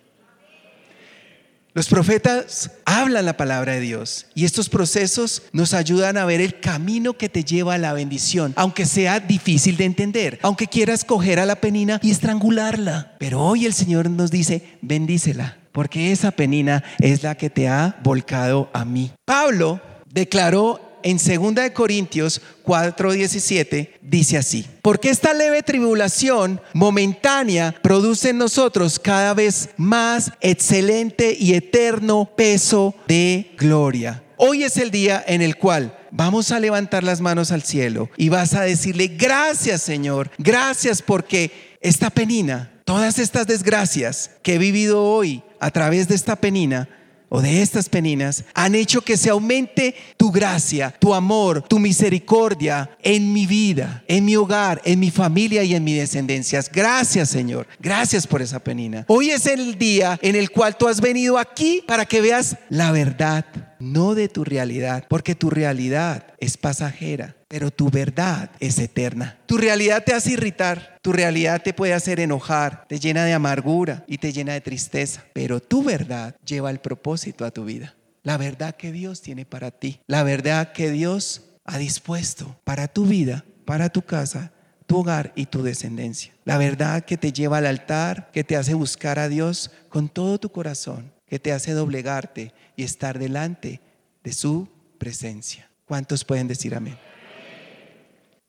Los 1.74 1.88
profetas 1.88 2.70
hablan 2.86 3.26
la 3.26 3.36
palabra 3.36 3.74
de 3.74 3.80
Dios 3.80 4.26
y 4.34 4.46
estos 4.46 4.70
procesos 4.70 5.42
nos 5.52 5.74
ayudan 5.74 6.16
a 6.16 6.24
ver 6.24 6.40
el 6.40 6.58
camino 6.58 7.12
que 7.12 7.28
te 7.28 7.44
lleva 7.44 7.74
a 7.74 7.78
la 7.78 7.92
bendición, 7.92 8.54
aunque 8.56 8.86
sea 8.86 9.20
difícil 9.20 9.76
de 9.76 9.84
entender, 9.84 10.38
aunque 10.42 10.66
quieras 10.66 11.04
coger 11.04 11.38
a 11.38 11.46
la 11.46 11.56
penina 11.56 12.00
y 12.02 12.10
estrangularla. 12.10 13.14
Pero 13.18 13.42
hoy 13.42 13.66
el 13.66 13.74
Señor 13.74 14.08
nos 14.08 14.30
dice, 14.30 14.78
bendícela, 14.80 15.58
porque 15.70 16.12
esa 16.12 16.30
penina 16.30 16.82
es 16.98 17.22
la 17.22 17.36
que 17.36 17.50
te 17.50 17.68
ha 17.68 18.00
volcado 18.02 18.70
a 18.72 18.86
mí. 18.86 19.12
Pablo 19.26 19.80
declaró 20.12 20.89
en 21.02 21.18
2 21.18 21.70
Corintios 21.72 22.40
4:17 22.64 23.90
dice 24.02 24.38
así, 24.38 24.66
porque 24.82 25.10
esta 25.10 25.34
leve 25.34 25.62
tribulación 25.62 26.60
momentánea 26.72 27.74
produce 27.82 28.30
en 28.30 28.38
nosotros 28.38 28.98
cada 28.98 29.34
vez 29.34 29.70
más 29.76 30.32
excelente 30.40 31.36
y 31.38 31.54
eterno 31.54 32.30
peso 32.36 32.94
de 33.06 33.52
gloria. 33.56 34.22
Hoy 34.36 34.64
es 34.64 34.76
el 34.78 34.90
día 34.90 35.22
en 35.26 35.42
el 35.42 35.56
cual 35.56 35.98
vamos 36.10 36.50
a 36.50 36.60
levantar 36.60 37.04
las 37.04 37.20
manos 37.20 37.52
al 37.52 37.62
cielo 37.62 38.08
y 38.16 38.30
vas 38.30 38.54
a 38.54 38.62
decirle, 38.62 39.08
gracias 39.08 39.82
Señor, 39.82 40.30
gracias 40.38 41.02
porque 41.02 41.76
esta 41.80 42.10
penina, 42.10 42.72
todas 42.84 43.18
estas 43.18 43.46
desgracias 43.46 44.30
que 44.42 44.54
he 44.54 44.58
vivido 44.58 45.04
hoy 45.04 45.42
a 45.60 45.70
través 45.70 46.08
de 46.08 46.14
esta 46.14 46.36
penina, 46.36 46.88
o 47.30 47.40
de 47.40 47.62
estas 47.62 47.88
peninas 47.88 48.44
han 48.52 48.74
hecho 48.74 49.00
que 49.00 49.16
se 49.16 49.30
aumente 49.30 49.94
tu 50.18 50.30
gracia, 50.30 50.94
tu 50.98 51.14
amor, 51.14 51.62
tu 51.62 51.78
misericordia 51.78 52.90
en 53.02 53.32
mi 53.32 53.46
vida, 53.46 54.04
en 54.06 54.26
mi 54.26 54.36
hogar, 54.36 54.82
en 54.84 55.00
mi 55.00 55.10
familia 55.10 55.62
y 55.62 55.74
en 55.74 55.84
mis 55.84 55.96
descendencias. 55.96 56.70
Gracias 56.70 57.30
Señor, 57.30 57.66
gracias 57.78 58.26
por 58.26 58.42
esa 58.42 58.58
penina. 58.58 59.04
Hoy 59.08 59.30
es 59.30 59.46
el 59.46 59.78
día 59.78 60.18
en 60.20 60.36
el 60.36 60.50
cual 60.50 60.76
tú 60.76 60.88
has 60.88 61.00
venido 61.00 61.38
aquí 61.38 61.82
para 61.86 62.04
que 62.04 62.20
veas 62.20 62.56
la 62.68 62.92
verdad, 62.92 63.46
no 63.80 64.14
de 64.14 64.28
tu 64.28 64.44
realidad, 64.44 65.06
porque 65.08 65.34
tu 65.34 65.50
realidad 65.50 66.34
es 66.38 66.56
pasajera 66.56 67.36
pero 67.50 67.72
tu 67.72 67.90
verdad 67.90 68.52
es 68.60 68.78
eterna. 68.78 69.36
Tu 69.46 69.58
realidad 69.58 70.04
te 70.04 70.14
hace 70.14 70.34
irritar, 70.34 70.98
tu 71.02 71.12
realidad 71.12 71.60
te 71.60 71.74
puede 71.74 71.94
hacer 71.94 72.20
enojar, 72.20 72.86
te 72.86 73.00
llena 73.00 73.24
de 73.24 73.32
amargura 73.32 74.04
y 74.06 74.18
te 74.18 74.32
llena 74.32 74.52
de 74.52 74.60
tristeza, 74.60 75.24
pero 75.32 75.58
tu 75.58 75.82
verdad 75.82 76.36
lleva 76.46 76.70
el 76.70 76.78
propósito 76.78 77.44
a 77.44 77.50
tu 77.50 77.64
vida. 77.64 77.96
La 78.22 78.36
verdad 78.36 78.76
que 78.76 78.92
Dios 78.92 79.20
tiene 79.20 79.46
para 79.46 79.72
ti, 79.72 79.98
la 80.06 80.22
verdad 80.22 80.70
que 80.70 80.92
Dios 80.92 81.42
ha 81.64 81.78
dispuesto 81.78 82.56
para 82.62 82.86
tu 82.86 83.04
vida, 83.04 83.44
para 83.64 83.88
tu 83.88 84.02
casa, 84.02 84.52
tu 84.86 84.98
hogar 84.98 85.32
y 85.34 85.46
tu 85.46 85.64
descendencia. 85.64 86.32
La 86.44 86.56
verdad 86.56 87.04
que 87.04 87.16
te 87.16 87.32
lleva 87.32 87.58
al 87.58 87.66
altar, 87.66 88.30
que 88.32 88.44
te 88.44 88.56
hace 88.56 88.74
buscar 88.74 89.18
a 89.18 89.28
Dios 89.28 89.72
con 89.88 90.08
todo 90.08 90.38
tu 90.38 90.52
corazón, 90.52 91.12
que 91.30 91.38
te 91.38 91.52
hace 91.52 91.72
doblegarte 91.72 92.52
y 92.74 92.82
estar 92.82 93.20
delante 93.20 93.80
de 94.24 94.32
su 94.32 94.68
presencia. 94.98 95.70
¿Cuántos 95.84 96.24
pueden 96.24 96.48
decir 96.48 96.74
amén? 96.74 96.98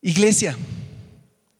Iglesia, 0.02 0.58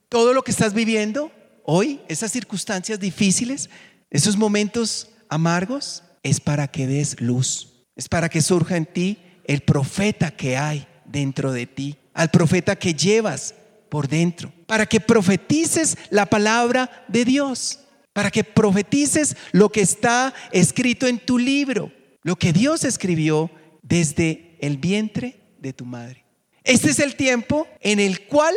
todo 0.10 0.34
lo 0.34 0.42
que 0.42 0.50
estás 0.50 0.74
viviendo 0.74 1.32
hoy, 1.64 2.02
esas 2.08 2.32
circunstancias 2.32 3.00
difíciles, 3.00 3.70
esos 4.10 4.36
momentos 4.36 5.12
amargos, 5.30 6.04
es 6.24 6.40
para 6.40 6.68
que 6.68 6.88
des 6.88 7.22
luz, 7.22 7.86
es 7.96 8.10
para 8.10 8.28
que 8.28 8.42
surja 8.42 8.76
en 8.76 8.88
ti 8.88 9.20
el 9.46 9.62
profeta 9.62 10.32
que 10.32 10.58
hay 10.58 10.88
dentro 11.06 11.52
de 11.52 11.68
ti, 11.68 11.98
al 12.16 12.32
profeta 12.32 12.76
que 12.76 12.96
llevas 12.96 13.54
por 13.90 14.08
dentro, 14.08 14.52
para 14.66 14.88
que 14.88 15.00
profetices 15.00 15.98
la 16.10 16.26
palabra 16.26 17.06
de 17.08 17.26
Dios, 17.26 17.81
para 18.14 18.32
que 18.32 18.44
profetices 18.44 19.36
lo 19.52 19.70
que 19.70 19.82
está 19.82 20.34
escrito 20.52 21.08
en 21.08 21.20
tu 21.20 21.38
libro, 21.38 21.92
lo 22.24 22.36
que 22.36 22.54
Dios 22.54 22.84
escribió 22.84 23.52
desde 23.82 24.58
el 24.62 24.78
vientre 24.78 25.40
de 25.60 25.74
tu 25.74 25.86
madre. 25.86 26.26
Este 26.64 26.90
es 26.90 27.00
el 27.00 27.16
tiempo 27.16 27.68
en 27.80 28.00
el 28.00 28.28
cual 28.28 28.54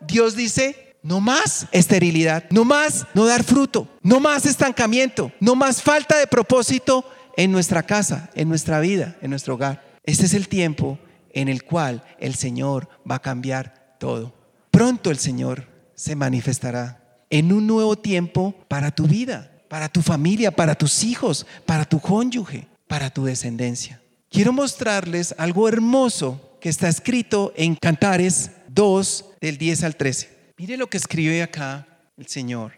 Dios 0.00 0.36
dice, 0.36 0.96
no 1.02 1.20
más 1.20 1.66
esterilidad, 1.72 2.44
no 2.50 2.64
más 2.64 3.06
no 3.14 3.26
dar 3.26 3.42
fruto, 3.44 3.88
no 4.02 4.20
más 4.20 4.46
estancamiento, 4.46 5.32
no 5.40 5.54
más 5.54 5.82
falta 5.82 6.18
de 6.18 6.26
propósito 6.26 7.04
en 7.36 7.50
nuestra 7.50 7.82
casa, 7.82 8.30
en 8.34 8.48
nuestra 8.48 8.80
vida, 8.80 9.16
en 9.22 9.30
nuestro 9.30 9.54
hogar. 9.54 9.98
Este 10.04 10.26
es 10.26 10.34
el 10.34 10.48
tiempo 10.48 10.98
en 11.32 11.48
el 11.48 11.64
cual 11.64 12.04
el 12.18 12.34
Señor 12.34 12.88
va 13.08 13.16
a 13.16 13.22
cambiar 13.22 13.96
todo. 13.98 14.34
Pronto 14.70 15.10
el 15.10 15.18
Señor 15.18 15.68
se 15.94 16.14
manifestará 16.14 16.97
en 17.30 17.52
un 17.52 17.66
nuevo 17.66 17.96
tiempo 17.96 18.54
para 18.68 18.90
tu 18.90 19.06
vida, 19.06 19.50
para 19.68 19.88
tu 19.88 20.02
familia, 20.02 20.50
para 20.50 20.74
tus 20.74 21.04
hijos, 21.04 21.46
para 21.66 21.84
tu 21.84 22.00
cónyuge, 22.00 22.66
para 22.86 23.10
tu 23.10 23.24
descendencia. 23.24 24.00
Quiero 24.30 24.52
mostrarles 24.52 25.34
algo 25.38 25.68
hermoso 25.68 26.58
que 26.60 26.68
está 26.68 26.88
escrito 26.88 27.52
en 27.56 27.76
Cantares 27.76 28.50
2 28.68 29.24
del 29.40 29.58
10 29.58 29.84
al 29.84 29.96
13. 29.96 30.38
Mire 30.58 30.76
lo 30.76 30.88
que 30.88 30.96
escribe 30.96 31.42
acá 31.42 31.86
el 32.16 32.26
Señor. 32.26 32.72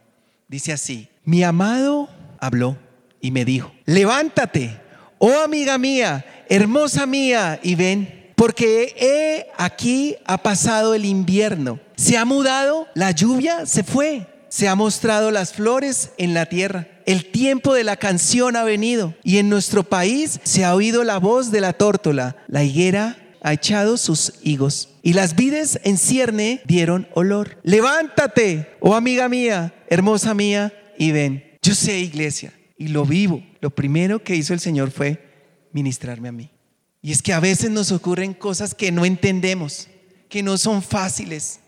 Dice 0.49 0.73
así, 0.73 1.09
mi 1.25 1.43
amado 1.43 2.09
habló 2.39 2.77
y 3.21 3.31
me 3.31 3.45
dijo, 3.45 3.73
levántate, 3.87 4.81
oh 5.19 5.41
amiga 5.45 5.79
mía, 5.79 6.25
hermosa 6.49 7.07
mía, 7.07 7.61
y 7.63 7.75
ven, 7.75 8.33
porque 8.37 8.95
he 8.99 9.47
aquí 9.57 10.17
ha 10.25 10.39
pasado 10.39 10.95
el 10.95 11.05
invierno, 11.05 11.79
se 11.97 12.17
ha 12.17 12.25
mudado, 12.25 12.89
la 12.95 13.11
lluvia 13.11 13.67
se 13.67 13.85
fue, 13.85 14.27
se 14.51 14.69
ha 14.69 14.75
mostrado 14.75 15.31
las 15.31 15.55
flores 15.55 16.11
en 16.19 16.35
la 16.35 16.47
tierra. 16.47 16.89
El 17.07 17.31
tiempo 17.31 17.73
de 17.73 17.85
la 17.85 17.97
canción 17.97 18.57
ha 18.57 18.65
venido 18.65 19.15
y 19.25 19.39
en 19.39 19.49
nuestro 19.49 19.85
país 19.85 20.41
se 20.43 20.65
ha 20.65 20.75
oído 20.75 21.03
la 21.05 21.19
voz 21.19 21.51
de 21.51 21.63
la 21.63 21.73
tórtola. 21.73 22.37
La 22.49 22.63
higuera 22.63 23.17
ha 23.43 23.55
echado 23.55 23.97
sus 23.97 24.35
higos 24.43 24.91
y 25.03 25.15
las 25.15 25.35
vides 25.35 25.81
en 25.85 25.97
cierne 25.97 26.61
dieron 26.67 27.09
olor. 27.15 27.59
Levántate, 27.63 28.69
oh 28.81 28.95
amiga 28.95 29.29
mía, 29.29 29.73
hermosa 29.89 30.35
mía, 30.35 30.75
y 30.99 31.13
ven. 31.13 31.45
Yo 31.63 31.75
sé, 31.75 31.99
iglesia, 32.01 32.53
y 32.77 32.89
lo 32.89 33.07
vivo. 33.07 33.43
Lo 33.61 33.71
primero 33.71 34.23
que 34.23 34.37
hizo 34.37 34.53
el 34.53 34.61
Señor 34.61 34.91
fue 34.91 35.31
ministrarme 35.73 36.29
a 36.29 36.33
mí. 36.33 36.51
Y 37.03 37.13
es 37.13 37.23
que 37.23 37.33
a 37.33 37.41
veces 37.41 37.71
nos 37.71 37.93
ocurren 37.93 38.35
cosas 38.35 38.75
que 38.75 38.93
no 38.93 39.07
entendemos, 39.07 39.89
que 40.29 40.43
no 40.43 40.59
son 40.59 40.83
fáciles, 40.83 41.61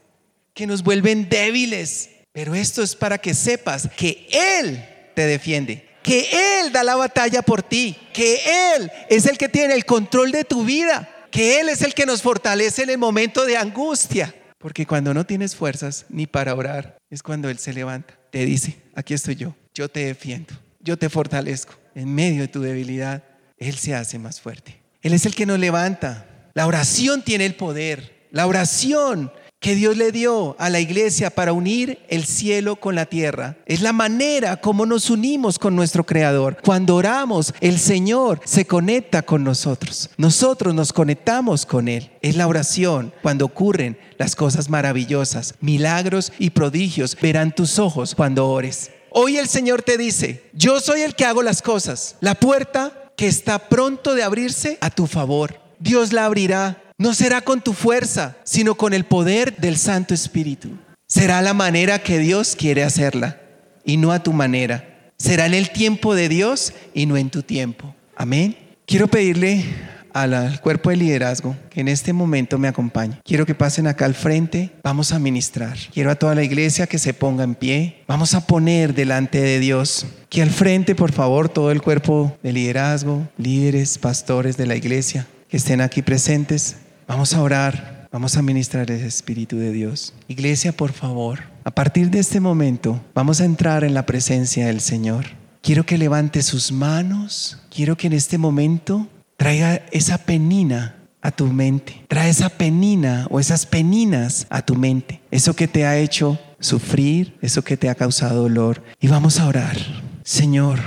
que 0.52 0.66
nos 0.66 0.82
vuelven 0.82 1.28
débiles. 1.30 2.10
Pero 2.32 2.54
esto 2.54 2.82
es 2.82 2.96
para 2.96 3.18
que 3.18 3.34
sepas 3.34 3.88
que 3.96 4.26
Él 4.32 4.82
te 5.14 5.26
defiende, 5.26 5.86
que 6.02 6.60
Él 6.60 6.72
da 6.72 6.82
la 6.82 6.96
batalla 6.96 7.42
por 7.42 7.62
ti, 7.62 7.96
que 8.12 8.40
Él 8.74 8.90
es 9.10 9.26
el 9.26 9.36
que 9.36 9.50
tiene 9.50 9.74
el 9.74 9.84
control 9.84 10.32
de 10.32 10.44
tu 10.44 10.64
vida, 10.64 11.26
que 11.30 11.60
Él 11.60 11.68
es 11.68 11.82
el 11.82 11.92
que 11.92 12.06
nos 12.06 12.22
fortalece 12.22 12.84
en 12.84 12.90
el 12.90 12.98
momento 12.98 13.44
de 13.44 13.58
angustia. 13.58 14.34
Porque 14.58 14.86
cuando 14.86 15.12
no 15.12 15.26
tienes 15.26 15.54
fuerzas 15.54 16.06
ni 16.08 16.26
para 16.26 16.54
orar, 16.54 16.96
es 17.10 17.22
cuando 17.22 17.50
Él 17.50 17.58
se 17.58 17.74
levanta, 17.74 18.18
te 18.30 18.46
dice, 18.46 18.78
aquí 18.94 19.12
estoy 19.12 19.36
yo, 19.36 19.54
yo 19.74 19.90
te 19.90 20.06
defiendo, 20.06 20.54
yo 20.80 20.96
te 20.96 21.10
fortalezco. 21.10 21.74
En 21.94 22.14
medio 22.14 22.40
de 22.40 22.48
tu 22.48 22.62
debilidad, 22.62 23.22
Él 23.58 23.76
se 23.76 23.94
hace 23.94 24.18
más 24.18 24.40
fuerte. 24.40 24.80
Él 25.02 25.12
es 25.12 25.26
el 25.26 25.34
que 25.34 25.44
nos 25.44 25.58
levanta. 25.58 26.26
La 26.54 26.66
oración 26.66 27.22
tiene 27.22 27.44
el 27.44 27.56
poder. 27.56 28.28
La 28.30 28.46
oración 28.46 29.30
que 29.62 29.76
Dios 29.76 29.96
le 29.96 30.10
dio 30.10 30.56
a 30.58 30.68
la 30.68 30.80
iglesia 30.80 31.30
para 31.30 31.52
unir 31.52 32.00
el 32.08 32.24
cielo 32.24 32.76
con 32.76 32.96
la 32.96 33.06
tierra. 33.06 33.56
Es 33.64 33.80
la 33.80 33.92
manera 33.92 34.56
como 34.56 34.86
nos 34.86 35.08
unimos 35.08 35.60
con 35.60 35.76
nuestro 35.76 36.04
Creador. 36.04 36.58
Cuando 36.62 36.96
oramos, 36.96 37.54
el 37.60 37.78
Señor 37.78 38.40
se 38.44 38.66
conecta 38.66 39.22
con 39.22 39.44
nosotros. 39.44 40.10
Nosotros 40.16 40.74
nos 40.74 40.92
conectamos 40.92 41.64
con 41.64 41.86
Él. 41.86 42.10
Es 42.22 42.34
la 42.34 42.48
oración 42.48 43.14
cuando 43.22 43.44
ocurren 43.44 43.96
las 44.18 44.34
cosas 44.34 44.68
maravillosas. 44.68 45.54
Milagros 45.60 46.32
y 46.40 46.50
prodigios 46.50 47.16
verán 47.22 47.54
tus 47.54 47.78
ojos 47.78 48.16
cuando 48.16 48.48
ores. 48.48 48.90
Hoy 49.10 49.36
el 49.36 49.46
Señor 49.46 49.82
te 49.82 49.96
dice, 49.96 50.42
yo 50.54 50.80
soy 50.80 51.02
el 51.02 51.14
que 51.14 51.24
hago 51.24 51.44
las 51.44 51.62
cosas. 51.62 52.16
La 52.20 52.34
puerta 52.34 53.12
que 53.14 53.28
está 53.28 53.68
pronto 53.68 54.16
de 54.16 54.24
abrirse 54.24 54.76
a 54.80 54.90
tu 54.90 55.06
favor. 55.06 55.60
Dios 55.78 56.12
la 56.12 56.24
abrirá 56.24 56.81
no 56.98 57.14
será 57.14 57.40
con 57.40 57.60
tu 57.60 57.72
fuerza, 57.72 58.36
sino 58.44 58.74
con 58.74 58.92
el 58.94 59.04
poder 59.04 59.56
del 59.56 59.76
Santo 59.76 60.14
Espíritu. 60.14 60.70
Será 61.06 61.42
la 61.42 61.54
manera 61.54 61.98
que 62.02 62.18
Dios 62.18 62.56
quiere 62.56 62.84
hacerla 62.84 63.38
y 63.84 63.96
no 63.96 64.12
a 64.12 64.22
tu 64.22 64.32
manera. 64.32 65.10
Será 65.18 65.46
en 65.46 65.54
el 65.54 65.70
tiempo 65.70 66.14
de 66.14 66.28
Dios 66.28 66.72
y 66.94 67.06
no 67.06 67.16
en 67.16 67.30
tu 67.30 67.42
tiempo. 67.42 67.94
Amén. 68.16 68.56
Quiero 68.86 69.08
pedirle 69.08 69.64
al 70.12 70.60
cuerpo 70.60 70.90
de 70.90 70.96
liderazgo 70.96 71.56
que 71.70 71.80
en 71.80 71.88
este 71.88 72.12
momento 72.12 72.58
me 72.58 72.68
acompañe. 72.68 73.18
Quiero 73.24 73.46
que 73.46 73.54
pasen 73.54 73.86
acá 73.86 74.04
al 74.04 74.14
frente, 74.14 74.70
vamos 74.82 75.12
a 75.12 75.18
ministrar. 75.18 75.76
Quiero 75.92 76.10
a 76.10 76.16
toda 76.16 76.34
la 76.34 76.42
iglesia 76.42 76.86
que 76.86 76.98
se 76.98 77.14
ponga 77.14 77.44
en 77.44 77.54
pie. 77.54 78.02
Vamos 78.06 78.34
a 78.34 78.46
poner 78.46 78.94
delante 78.94 79.40
de 79.40 79.58
Dios. 79.58 80.06
Que 80.28 80.42
al 80.42 80.50
frente, 80.50 80.94
por 80.94 81.12
favor, 81.12 81.48
todo 81.48 81.70
el 81.70 81.82
cuerpo 81.82 82.36
de 82.42 82.52
liderazgo, 82.52 83.28
líderes, 83.38 83.98
pastores 83.98 84.56
de 84.56 84.66
la 84.66 84.76
iglesia 84.76 85.26
que 85.52 85.58
estén 85.58 85.82
aquí 85.82 86.00
presentes. 86.00 86.76
Vamos 87.06 87.34
a 87.34 87.42
orar, 87.42 88.08
vamos 88.10 88.38
a 88.38 88.42
ministrar 88.42 88.90
el 88.90 89.04
Espíritu 89.04 89.58
de 89.58 89.70
Dios. 89.70 90.14
Iglesia, 90.26 90.72
por 90.72 90.92
favor, 90.92 91.40
a 91.62 91.70
partir 91.70 92.08
de 92.08 92.20
este 92.20 92.40
momento 92.40 93.02
vamos 93.12 93.42
a 93.42 93.44
entrar 93.44 93.84
en 93.84 93.92
la 93.92 94.06
presencia 94.06 94.68
del 94.68 94.80
Señor. 94.80 95.26
Quiero 95.60 95.84
que 95.84 95.98
levante 95.98 96.40
sus 96.40 96.72
manos, 96.72 97.58
quiero 97.68 97.98
que 97.98 98.06
en 98.06 98.14
este 98.14 98.38
momento 98.38 99.08
traiga 99.36 99.82
esa 99.92 100.16
penina 100.16 100.94
a 101.20 101.32
tu 101.32 101.46
mente. 101.48 102.02
Trae 102.08 102.30
esa 102.30 102.48
penina 102.48 103.26
o 103.28 103.38
esas 103.38 103.66
peninas 103.66 104.46
a 104.48 104.62
tu 104.62 104.74
mente. 104.74 105.20
Eso 105.30 105.54
que 105.54 105.68
te 105.68 105.84
ha 105.84 105.98
hecho 105.98 106.40
sufrir, 106.60 107.36
eso 107.42 107.62
que 107.62 107.76
te 107.76 107.90
ha 107.90 107.94
causado 107.94 108.44
dolor. 108.44 108.82
Y 109.02 109.08
vamos 109.08 109.38
a 109.38 109.48
orar. 109.48 109.76
Señor, 110.24 110.80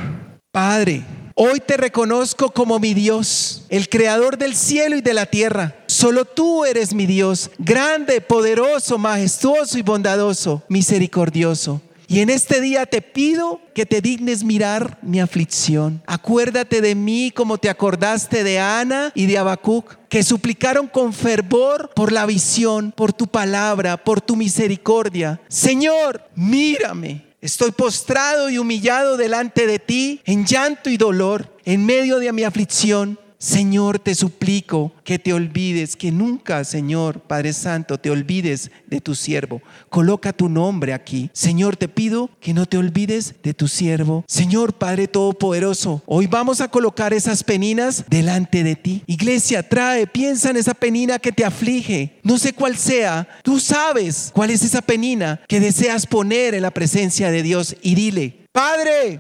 Padre, 0.52 1.04
Hoy 1.38 1.60
te 1.60 1.76
reconozco 1.76 2.52
como 2.52 2.80
mi 2.80 2.94
Dios, 2.94 3.66
el 3.68 3.90
creador 3.90 4.38
del 4.38 4.56
cielo 4.56 4.96
y 4.96 5.02
de 5.02 5.14
la 5.14 5.26
tierra. 5.26 5.76
Solo 5.86 6.24
tú 6.24 6.64
eres 6.64 6.94
mi 6.94 7.06
Dios, 7.06 7.52
grande, 7.58 8.22
poderoso, 8.22 8.98
majestuoso 8.98 9.78
y 9.78 9.82
bondadoso, 9.82 10.64
misericordioso. 10.70 11.82
Y 12.08 12.22
en 12.22 12.30
este 12.30 12.62
día 12.62 12.86
te 12.86 13.02
pido 13.02 13.60
que 13.74 13.86
te 13.86 14.00
dignes 14.00 14.46
mirar 14.46 14.98
mi 15.02 15.20
aflicción. 15.20 16.02
Acuérdate 16.06 16.80
de 16.80 16.96
mí 16.96 17.32
como 17.36 17.58
te 17.58 17.70
acordaste 17.70 18.46
de 18.46 18.60
Ana 18.60 19.12
y 19.14 19.26
de 19.26 19.38
Habacuc, 19.38 19.98
que 20.08 20.24
suplicaron 20.24 20.88
con 20.88 21.12
fervor 21.12 21.92
por 21.94 22.14
la 22.14 22.26
visión, 22.26 22.94
por 22.96 23.12
tu 23.12 23.28
palabra, 23.28 23.98
por 23.98 24.22
tu 24.22 24.38
misericordia. 24.38 25.42
Señor, 25.50 26.24
mírame 26.34 27.26
Estoy 27.46 27.70
postrado 27.70 28.50
y 28.50 28.58
humillado 28.58 29.18
delante 29.18 29.68
de 29.68 29.78
ti 29.78 30.20
en 30.26 30.48
llanto 30.48 30.90
y 30.90 30.98
dolor, 30.98 31.56
en 31.64 31.86
medio 31.86 32.18
de 32.18 32.34
mi 32.34 32.44
aflicción. 32.44 33.20
Señor, 33.38 34.00
te 34.00 34.16
suplico 34.16 34.92
que 35.04 35.20
te 35.20 35.34
olvides, 35.34 35.96
que 35.96 36.12
nunca, 36.12 36.64
Señor, 36.64 37.20
Padre 37.22 37.54
Santo, 37.54 37.98
te 37.98 38.10
olvides 38.10 38.72
de 38.88 39.02
tu 39.02 39.14
siervo. 39.16 39.62
Coloca 39.90 40.34
tu 40.34 40.50
nombre 40.50 40.94
aquí. 40.94 41.30
Señor, 41.34 41.76
te 41.76 41.88
pido 41.88 42.30
que 42.40 42.54
no 42.54 42.66
te 42.66 42.78
olvides 42.78 43.36
de 43.44 43.54
tu 43.54 43.68
siervo. 43.68 44.24
Señor, 44.28 44.74
Padre 44.74 45.08
Todopoderoso, 45.08 46.02
hoy 46.06 46.28
vamos 46.28 46.62
a 46.62 46.70
colocar 46.70 47.14
esas 47.14 47.44
peninas 47.44 48.06
delante 48.10 48.64
de 48.64 48.76
ti. 48.76 49.04
Iglesia, 49.06 49.68
trae, 49.68 50.08
piensa 50.08 50.50
en 50.50 50.58
esa 50.58 50.74
penina 50.74 51.20
que 51.20 51.32
te 51.32 51.46
aflige. 51.46 52.20
No 52.24 52.38
sé 52.38 52.54
cuál 52.54 52.78
sea. 52.78 53.28
Tú 53.44 53.60
sabes 53.60 54.32
cuál 54.34 54.50
es 54.50 54.64
esa 54.64 54.82
penina 54.82 55.42
que 55.48 55.60
deseas 55.60 56.08
poner 56.08 56.56
en 56.56 56.62
la 56.62 56.72
presencia 56.72 57.32
de 57.32 57.44
Dios 57.44 57.76
y 57.82 57.96
dile, 57.96 58.46
Padre, 58.52 59.20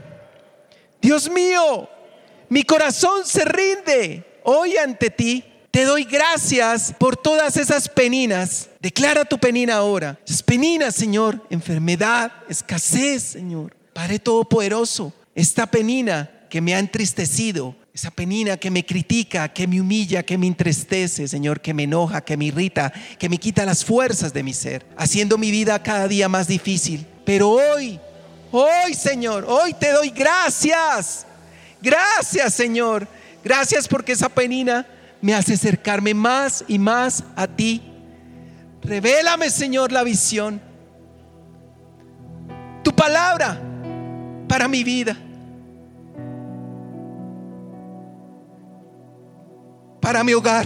Dios 1.01 1.30
mío, 1.30 1.89
mi 2.49 2.63
corazón 2.63 3.25
se 3.25 3.43
rinde 3.45 4.23
hoy 4.43 4.77
ante 4.77 5.10
ti. 5.10 5.43
Te 5.71 5.84
doy 5.84 6.05
gracias 6.05 6.93
por 6.97 7.17
todas 7.17 7.58
esas 7.58 7.89
peninas. 7.89 8.69
Declara 8.79 9.25
tu 9.25 9.38
penina 9.38 9.75
ahora. 9.75 10.17
Es 10.25 10.41
peninas, 10.41 10.95
Señor. 10.95 11.45
Enfermedad, 11.49 12.31
escasez, 12.47 13.23
Señor. 13.23 13.75
Padre 13.91 14.19
Todopoderoso. 14.19 15.13
Esta 15.34 15.65
penina 15.65 16.31
que 16.49 16.62
me 16.62 16.73
ha 16.73 16.79
entristecido. 16.79 17.75
Esa 17.93 18.12
penina 18.12 18.58
que 18.58 18.71
me 18.71 18.86
critica, 18.86 19.49
que 19.49 19.67
me 19.67 19.79
humilla, 19.79 20.23
que 20.23 20.38
me 20.38 20.47
entristece, 20.47 21.29
Señor, 21.29 21.62
que 21.62 21.73
me 21.73 21.84
enoja, 21.84 22.19
que 22.19 22.36
me 22.36 22.45
irrita, 22.45 22.91
que 23.17 23.29
me 23.29 23.38
quita 23.38 23.65
las 23.65 23.86
fuerzas 23.86 24.34
de 24.34 24.43
mi 24.43 24.53
ser, 24.53 24.86
haciendo 24.97 25.38
mi 25.38 25.49
vida 25.49 25.81
cada 25.81 26.10
día 26.10 26.27
más 26.27 26.45
difícil. 26.47 27.05
Pero 27.23 27.51
hoy, 27.51 27.97
hoy, 28.51 28.93
Señor, 28.93 29.45
hoy 29.47 29.73
te 29.73 29.91
doy 29.91 30.10
gracias 30.10 31.25
Gracias, 31.86 32.56
Señor. 32.56 33.08
Gracias 33.43 33.88
porque 33.88 34.13
esa 34.13 34.28
penina 34.28 34.88
me 35.21 35.36
hace 35.36 35.54
acercarme 35.54 36.15
más 36.15 36.65
y 36.67 36.80
más 36.80 37.24
a 37.36 37.45
ti. 37.45 37.80
Revélame, 38.82 39.52
Señor, 39.52 39.91
la 39.91 40.04
visión. 40.04 40.60
Tu 42.82 42.91
palabra 42.91 43.62
para 44.48 44.67
mi 44.67 44.84
vida. 44.84 45.15
Para 50.02 50.24
mi 50.24 50.34
hogar. 50.34 50.65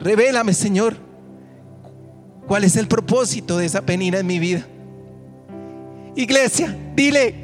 Revélame, 0.00 0.52
Señor, 0.52 0.96
cuál 2.48 2.64
es 2.64 2.74
el 2.74 2.88
propósito 2.88 3.58
de 3.58 3.66
esa 3.66 3.82
penina 3.82 4.18
en 4.18 4.26
mi 4.26 4.40
vida. 4.40 4.66
Iglesia, 6.14 6.76
dile, 6.94 7.34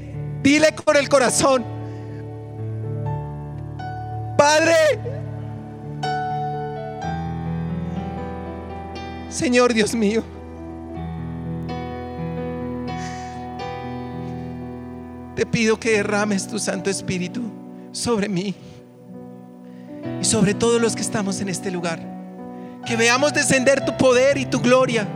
dile 0.42 0.74
con 0.74 0.96
el 0.96 1.08
corazón, 1.08 1.64
Padre, 4.36 4.74
Señor 9.30 9.72
Dios 9.72 9.94
mío, 9.94 10.22
te 15.34 15.46
pido 15.46 15.78
que 15.78 15.92
derrames 15.92 16.48
tu 16.48 16.58
Santo 16.58 16.90
Espíritu 16.90 17.42
sobre 17.92 18.28
mí 18.28 18.54
y 20.20 20.24
sobre 20.24 20.54
todos 20.54 20.80
los 20.80 20.94
que 20.94 21.02
estamos 21.02 21.40
en 21.40 21.48
este 21.48 21.70
lugar. 21.70 22.00
Que 22.86 22.96
veamos 22.96 23.34
descender 23.34 23.84
tu 23.84 23.96
poder 23.96 24.38
y 24.38 24.46
tu 24.46 24.60
gloria. 24.60 25.06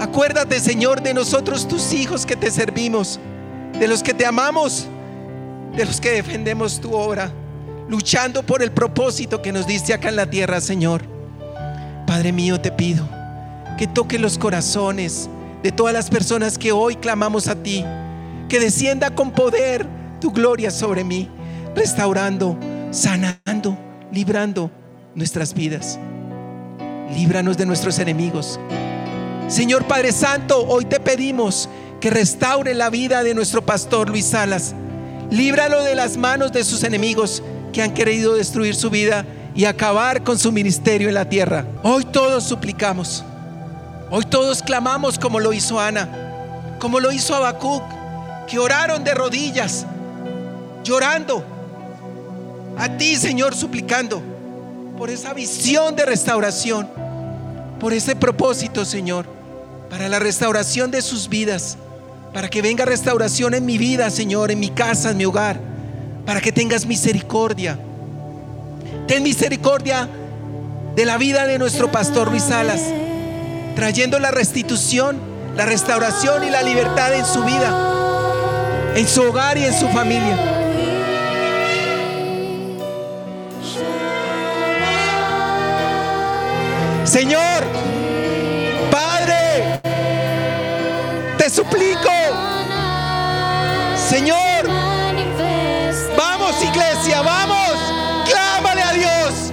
Acuérdate, 0.00 0.58
Señor, 0.60 1.02
de 1.02 1.14
nosotros, 1.14 1.68
tus 1.68 1.92
hijos 1.92 2.26
que 2.26 2.36
te 2.36 2.50
servimos, 2.50 3.20
de 3.78 3.88
los 3.88 4.02
que 4.02 4.14
te 4.14 4.26
amamos, 4.26 4.86
de 5.76 5.84
los 5.84 6.00
que 6.00 6.10
defendemos 6.10 6.80
tu 6.80 6.94
obra, 6.94 7.30
luchando 7.88 8.42
por 8.42 8.62
el 8.62 8.72
propósito 8.72 9.40
que 9.42 9.52
nos 9.52 9.66
diste 9.66 9.94
acá 9.94 10.08
en 10.08 10.16
la 10.16 10.28
tierra, 10.28 10.60
Señor. 10.60 11.02
Padre 12.06 12.32
mío, 12.32 12.60
te 12.60 12.70
pido 12.70 13.08
que 13.78 13.86
toque 13.86 14.18
los 14.18 14.38
corazones 14.38 15.28
de 15.62 15.72
todas 15.72 15.94
las 15.94 16.10
personas 16.10 16.58
que 16.58 16.72
hoy 16.72 16.96
clamamos 16.96 17.48
a 17.48 17.54
ti, 17.54 17.84
que 18.48 18.60
descienda 18.60 19.10
con 19.14 19.30
poder 19.30 19.86
tu 20.20 20.30
gloria 20.30 20.70
sobre 20.70 21.04
mí, 21.04 21.28
restaurando, 21.74 22.58
sanando, 22.90 23.78
librando 24.12 24.70
nuestras 25.14 25.54
vidas. 25.54 25.98
Líbranos 27.14 27.56
de 27.56 27.66
nuestros 27.66 27.98
enemigos. 27.98 28.58
Señor 29.52 29.84
Padre 29.86 30.12
Santo, 30.12 30.66
hoy 30.66 30.86
te 30.86 30.98
pedimos 30.98 31.68
que 32.00 32.08
restaure 32.08 32.72
la 32.72 32.88
vida 32.88 33.22
de 33.22 33.34
nuestro 33.34 33.60
pastor 33.60 34.08
Luis 34.08 34.24
Salas. 34.24 34.74
Líbralo 35.30 35.82
de 35.82 35.94
las 35.94 36.16
manos 36.16 36.52
de 36.52 36.64
sus 36.64 36.82
enemigos 36.84 37.42
que 37.70 37.82
han 37.82 37.92
querido 37.92 38.34
destruir 38.34 38.74
su 38.74 38.88
vida 38.88 39.26
y 39.54 39.66
acabar 39.66 40.24
con 40.24 40.38
su 40.38 40.52
ministerio 40.52 41.08
en 41.08 41.14
la 41.14 41.28
tierra. 41.28 41.66
Hoy 41.82 42.06
todos 42.06 42.44
suplicamos. 42.44 43.24
Hoy 44.10 44.24
todos 44.24 44.62
clamamos 44.62 45.18
como 45.18 45.38
lo 45.38 45.52
hizo 45.52 45.78
Ana, 45.78 46.08
como 46.78 46.98
lo 46.98 47.12
hizo 47.12 47.36
Habacuc, 47.36 47.82
que 48.48 48.58
oraron 48.58 49.04
de 49.04 49.12
rodillas, 49.12 49.84
llorando 50.82 51.44
a 52.78 52.96
ti, 52.96 53.16
Señor, 53.16 53.54
suplicando 53.54 54.22
por 54.96 55.10
esa 55.10 55.34
visión 55.34 55.94
de 55.94 56.06
restauración, 56.06 56.88
por 57.78 57.92
ese 57.92 58.16
propósito, 58.16 58.86
Señor, 58.86 59.41
para 59.92 60.08
la 60.08 60.18
restauración 60.18 60.90
de 60.90 61.02
sus 61.02 61.28
vidas, 61.28 61.76
para 62.32 62.48
que 62.48 62.62
venga 62.62 62.86
restauración 62.86 63.52
en 63.52 63.66
mi 63.66 63.76
vida, 63.76 64.08
Señor, 64.08 64.50
en 64.50 64.58
mi 64.58 64.70
casa, 64.70 65.10
en 65.10 65.18
mi 65.18 65.26
hogar, 65.26 65.60
para 66.24 66.40
que 66.40 66.50
tengas 66.50 66.86
misericordia. 66.86 67.78
Ten 69.06 69.22
misericordia 69.22 70.08
de 70.96 71.04
la 71.04 71.18
vida 71.18 71.46
de 71.46 71.58
nuestro 71.58 71.92
pastor 71.92 72.30
Luis 72.30 72.44
Salas, 72.44 72.80
trayendo 73.76 74.18
la 74.18 74.30
restitución, 74.30 75.18
la 75.56 75.66
restauración 75.66 76.42
y 76.42 76.48
la 76.48 76.62
libertad 76.62 77.12
en 77.12 77.26
su 77.26 77.44
vida, 77.44 78.94
en 78.96 79.06
su 79.06 79.24
hogar 79.24 79.58
y 79.58 79.66
en 79.66 79.78
su 79.78 79.88
familia. 79.88 80.62
Señor, 87.04 87.71
suplico, 91.52 92.08
Señor, 94.08 94.66
vamos 96.16 96.62
iglesia, 96.62 97.20
vamos, 97.20 97.76
clámale 98.24 98.82
a 98.82 98.92
Dios, 98.92 99.52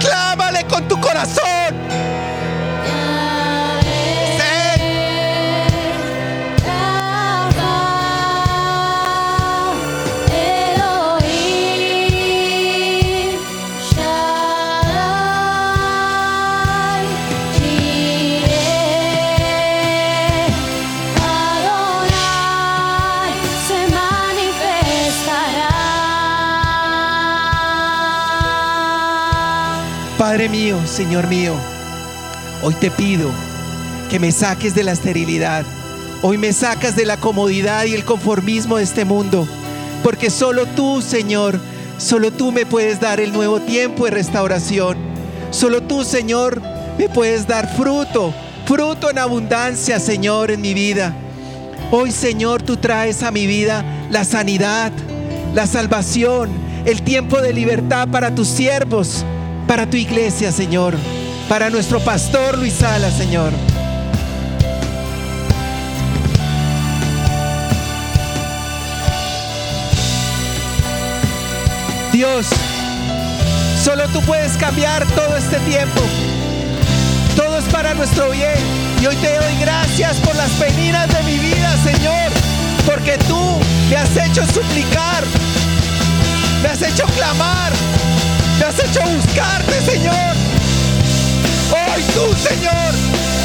clámale 0.00 0.64
con 0.64 0.88
tu 0.88 0.98
corazón. 0.98 1.65
Señor 30.96 31.28
mío, 31.28 31.52
hoy 32.62 32.72
te 32.72 32.90
pido 32.90 33.28
que 34.08 34.18
me 34.18 34.32
saques 34.32 34.74
de 34.74 34.82
la 34.82 34.92
esterilidad. 34.92 35.62
Hoy 36.22 36.38
me 36.38 36.54
sacas 36.54 36.96
de 36.96 37.04
la 37.04 37.18
comodidad 37.18 37.84
y 37.84 37.92
el 37.92 38.06
conformismo 38.06 38.78
de 38.78 38.84
este 38.84 39.04
mundo. 39.04 39.46
Porque 40.02 40.30
solo 40.30 40.64
tú, 40.64 41.02
Señor, 41.02 41.60
solo 41.98 42.30
tú 42.30 42.50
me 42.50 42.64
puedes 42.64 42.98
dar 42.98 43.20
el 43.20 43.34
nuevo 43.34 43.60
tiempo 43.60 44.06
de 44.06 44.12
restauración. 44.12 44.96
Solo 45.50 45.82
tú, 45.82 46.02
Señor, 46.02 46.62
me 46.96 47.10
puedes 47.10 47.46
dar 47.46 47.76
fruto, 47.76 48.32
fruto 48.64 49.10
en 49.10 49.18
abundancia, 49.18 50.00
Señor, 50.00 50.50
en 50.50 50.62
mi 50.62 50.72
vida. 50.72 51.14
Hoy, 51.90 52.10
Señor, 52.10 52.62
tú 52.62 52.78
traes 52.78 53.22
a 53.22 53.30
mi 53.30 53.46
vida 53.46 53.84
la 54.08 54.24
sanidad, 54.24 54.92
la 55.52 55.66
salvación, 55.66 56.48
el 56.86 57.02
tiempo 57.02 57.42
de 57.42 57.52
libertad 57.52 58.08
para 58.08 58.34
tus 58.34 58.48
siervos 58.48 59.26
para 59.66 59.88
tu 59.88 59.96
iglesia, 59.96 60.52
Señor, 60.52 60.94
para 61.48 61.70
nuestro 61.70 62.00
pastor 62.00 62.58
Luis 62.58 62.74
Sala, 62.74 63.10
Señor. 63.10 63.52
Dios, 72.12 72.46
solo 73.84 74.08
tú 74.08 74.22
puedes 74.22 74.56
cambiar 74.56 75.06
todo 75.08 75.36
este 75.36 75.58
tiempo. 75.60 76.00
Todo 77.36 77.58
es 77.58 77.64
para 77.66 77.94
nuestro 77.94 78.30
bien. 78.30 78.54
Y 79.02 79.06
hoy 79.06 79.16
te 79.16 79.36
doy 79.36 79.60
gracias 79.60 80.16
por 80.18 80.34
las 80.34 80.50
peninas 80.52 81.08
de 81.08 81.22
mi 81.24 81.38
vida, 81.38 81.76
Señor. 81.84 82.32
Porque 82.86 83.18
tú 83.28 83.38
me 83.90 83.96
has 83.96 84.16
hecho 84.16 84.46
suplicar. 84.46 85.24
Me 86.62 86.68
has 86.70 86.80
hecho 86.80 87.04
clamar. 87.16 87.72
Me 88.58 88.64
has 88.64 88.78
hecho 88.78 89.00
buscarte, 89.02 89.80
Señor. 89.82 90.14
Hoy 91.70 92.02
tú, 92.14 92.34
Señor. 92.36 93.35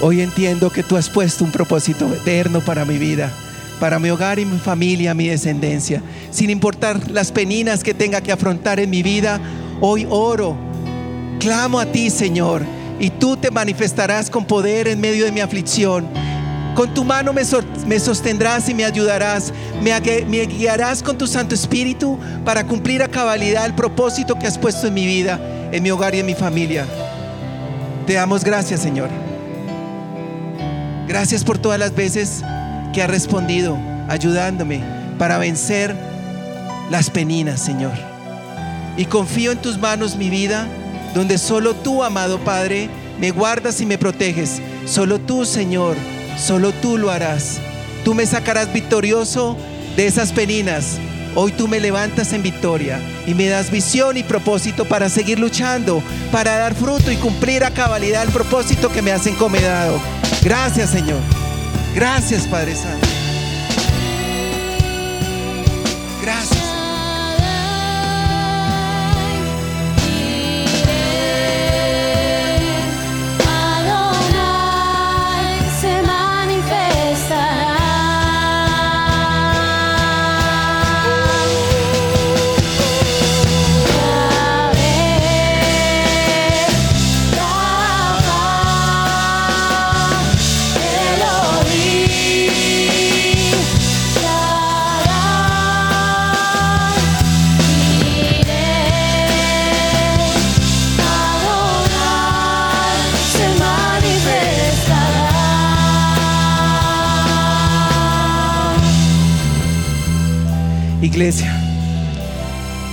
Hoy 0.00 0.20
entiendo 0.20 0.68
que 0.70 0.82
tú 0.82 0.96
has 0.96 1.08
puesto 1.08 1.42
un 1.42 1.50
propósito 1.50 2.06
eterno 2.12 2.60
para 2.60 2.84
mi 2.84 2.98
vida, 2.98 3.32
para 3.80 3.98
mi 3.98 4.10
hogar 4.10 4.38
y 4.38 4.44
mi 4.44 4.58
familia, 4.58 5.14
mi 5.14 5.28
descendencia. 5.28 6.02
Sin 6.30 6.50
importar 6.50 7.10
las 7.10 7.32
peninas 7.32 7.82
que 7.82 7.94
tenga 7.94 8.20
que 8.20 8.30
afrontar 8.30 8.78
en 8.78 8.90
mi 8.90 9.02
vida, 9.02 9.40
hoy 9.80 10.06
oro, 10.10 10.54
clamo 11.40 11.80
a 11.80 11.86
ti, 11.86 12.10
Señor, 12.10 12.62
y 13.00 13.08
tú 13.08 13.38
te 13.38 13.50
manifestarás 13.50 14.28
con 14.28 14.44
poder 14.44 14.86
en 14.86 15.00
medio 15.00 15.24
de 15.24 15.32
mi 15.32 15.40
aflicción. 15.40 16.06
Con 16.74 16.92
tu 16.92 17.02
mano 17.02 17.32
me, 17.32 17.98
sostendrás 17.98 18.68
y 18.68 18.74
me 18.74 18.84
ayudarás. 18.84 19.50
Me, 19.82 19.98
me 20.26 20.44
guiarás 20.44 21.02
con 21.02 21.16
tu 21.16 21.26
Santo 21.26 21.54
Espíritu 21.54 22.18
para 22.44 22.66
cumplir 22.66 23.02
a 23.02 23.08
cabalidad 23.08 23.64
el 23.64 23.74
propósito 23.74 24.38
que 24.38 24.46
has 24.46 24.58
puesto 24.58 24.88
en 24.88 24.92
mi 24.92 25.06
vida, 25.06 25.40
en 25.72 25.82
mi 25.82 25.90
hogar 25.90 26.14
y 26.14 26.18
en 26.18 26.26
mi 26.26 26.34
familia. 26.34 26.84
Te 28.06 28.12
damos 28.12 28.44
gracias, 28.44 28.82
Señor. 28.82 29.25
Gracias 31.08 31.44
por 31.44 31.58
todas 31.58 31.78
las 31.78 31.94
veces 31.94 32.42
que 32.92 33.02
ha 33.02 33.06
respondido, 33.06 33.78
ayudándome 34.08 34.82
para 35.18 35.38
vencer 35.38 35.94
las 36.90 37.10
peninas, 37.10 37.60
Señor. 37.60 37.92
Y 38.96 39.04
confío 39.04 39.52
en 39.52 39.58
tus 39.58 39.78
manos 39.78 40.16
mi 40.16 40.30
vida, 40.30 40.66
donde 41.14 41.38
solo 41.38 41.74
tú, 41.74 42.02
amado 42.02 42.38
Padre, 42.40 42.88
me 43.20 43.30
guardas 43.30 43.80
y 43.80 43.86
me 43.86 43.98
proteges. 43.98 44.60
Solo 44.86 45.18
tú, 45.18 45.44
Señor, 45.44 45.96
solo 46.38 46.72
tú 46.72 46.98
lo 46.98 47.10
harás. 47.10 47.58
tú 48.04 48.14
me 48.14 48.24
sacarás 48.24 48.72
victorioso 48.72 49.56
de 49.96 50.06
esas 50.06 50.32
peninas. 50.32 50.98
Hoy 51.34 51.52
tú 51.52 51.68
me 51.68 51.80
levantas 51.80 52.32
en 52.32 52.42
victoria 52.42 53.00
y 53.26 53.34
me 53.34 53.48
das 53.48 53.70
visión 53.70 54.16
y 54.16 54.22
propósito 54.22 54.84
para 54.84 55.08
seguir 55.08 55.38
luchando, 55.38 56.02
para 56.32 56.56
dar 56.56 56.74
fruto 56.74 57.10
y 57.10 57.16
cumplir 57.16 57.64
a 57.64 57.72
cabalidad 57.72 58.22
el 58.22 58.30
propósito 58.30 58.90
que 58.90 59.02
me 59.02 59.12
has 59.12 59.26
encomendado. 59.26 60.00
Gracias 60.46 60.90
Señor. 60.90 61.18
Gracias 61.92 62.46
Padre 62.46 62.76
Santo. 62.76 63.04
Gracias. 66.22 66.65
Iglesia, 111.16 111.50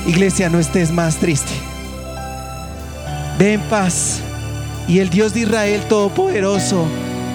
iglesia, 0.08 0.50
no 0.50 0.58
estés 0.58 0.92
más 0.92 1.18
triste. 1.18 1.52
Ve 3.38 3.52
en 3.52 3.62
paz 3.64 4.22
y 4.88 5.00
el 5.00 5.10
Dios 5.10 5.34
de 5.34 5.42
Israel 5.42 5.82
Todopoderoso 5.90 6.86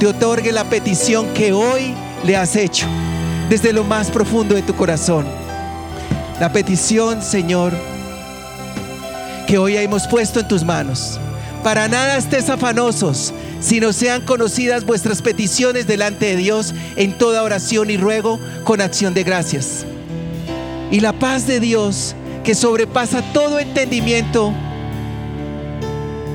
te 0.00 0.06
otorgue 0.06 0.50
la 0.50 0.64
petición 0.64 1.26
que 1.34 1.52
hoy 1.52 1.92
le 2.24 2.36
has 2.36 2.56
hecho 2.56 2.86
desde 3.50 3.74
lo 3.74 3.84
más 3.84 4.10
profundo 4.10 4.54
de 4.54 4.62
tu 4.62 4.74
corazón. 4.74 5.26
La 6.40 6.54
petición, 6.54 7.20
Señor, 7.20 7.74
que 9.46 9.58
hoy 9.58 9.76
hemos 9.76 10.08
puesto 10.08 10.40
en 10.40 10.48
tus 10.48 10.64
manos. 10.64 11.20
Para 11.62 11.86
nada 11.88 12.16
estés 12.16 12.48
afanosos, 12.48 13.34
sino 13.60 13.92
sean 13.92 14.22
conocidas 14.22 14.86
vuestras 14.86 15.20
peticiones 15.20 15.86
delante 15.86 16.24
de 16.24 16.36
Dios 16.36 16.72
en 16.96 17.12
toda 17.12 17.42
oración 17.42 17.90
y 17.90 17.98
ruego 17.98 18.40
con 18.64 18.80
acción 18.80 19.12
de 19.12 19.24
gracias. 19.24 19.84
Y 20.90 21.00
la 21.00 21.12
paz 21.12 21.46
de 21.46 21.60
Dios, 21.60 22.14
que 22.44 22.54
sobrepasa 22.54 23.22
todo 23.32 23.58
entendimiento, 23.58 24.52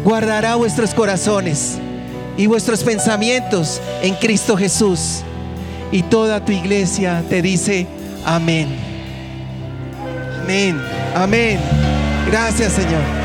guardará 0.03 0.55
vuestros 0.55 0.93
corazones 0.93 1.79
y 2.37 2.47
vuestros 2.47 2.83
pensamientos 2.83 3.81
en 4.01 4.15
Cristo 4.15 4.55
Jesús. 4.57 5.21
Y 5.91 6.03
toda 6.03 6.43
tu 6.43 6.51
iglesia 6.51 7.23
te 7.29 7.41
dice 7.41 7.87
amén. 8.25 8.67
Amén. 10.43 10.81
Amén. 11.15 11.59
Gracias, 12.29 12.73
Señor. 12.73 13.22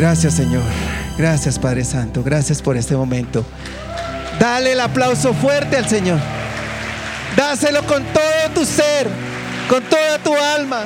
Gracias, 0.00 0.32
Señor. 0.32 0.62
Gracias, 1.18 1.58
Padre 1.58 1.84
Santo. 1.84 2.22
Gracias 2.22 2.62
por 2.62 2.74
este 2.74 2.96
momento. 2.96 3.44
Dale 4.38 4.72
el 4.72 4.80
aplauso 4.80 5.34
fuerte 5.34 5.76
al 5.76 5.86
Señor. 5.86 6.18
Dáselo 7.36 7.84
con 7.84 8.02
todo 8.04 8.54
tu 8.54 8.64
ser, 8.64 9.08
con 9.68 9.82
toda 9.82 10.18
tu 10.20 10.34
alma. 10.34 10.84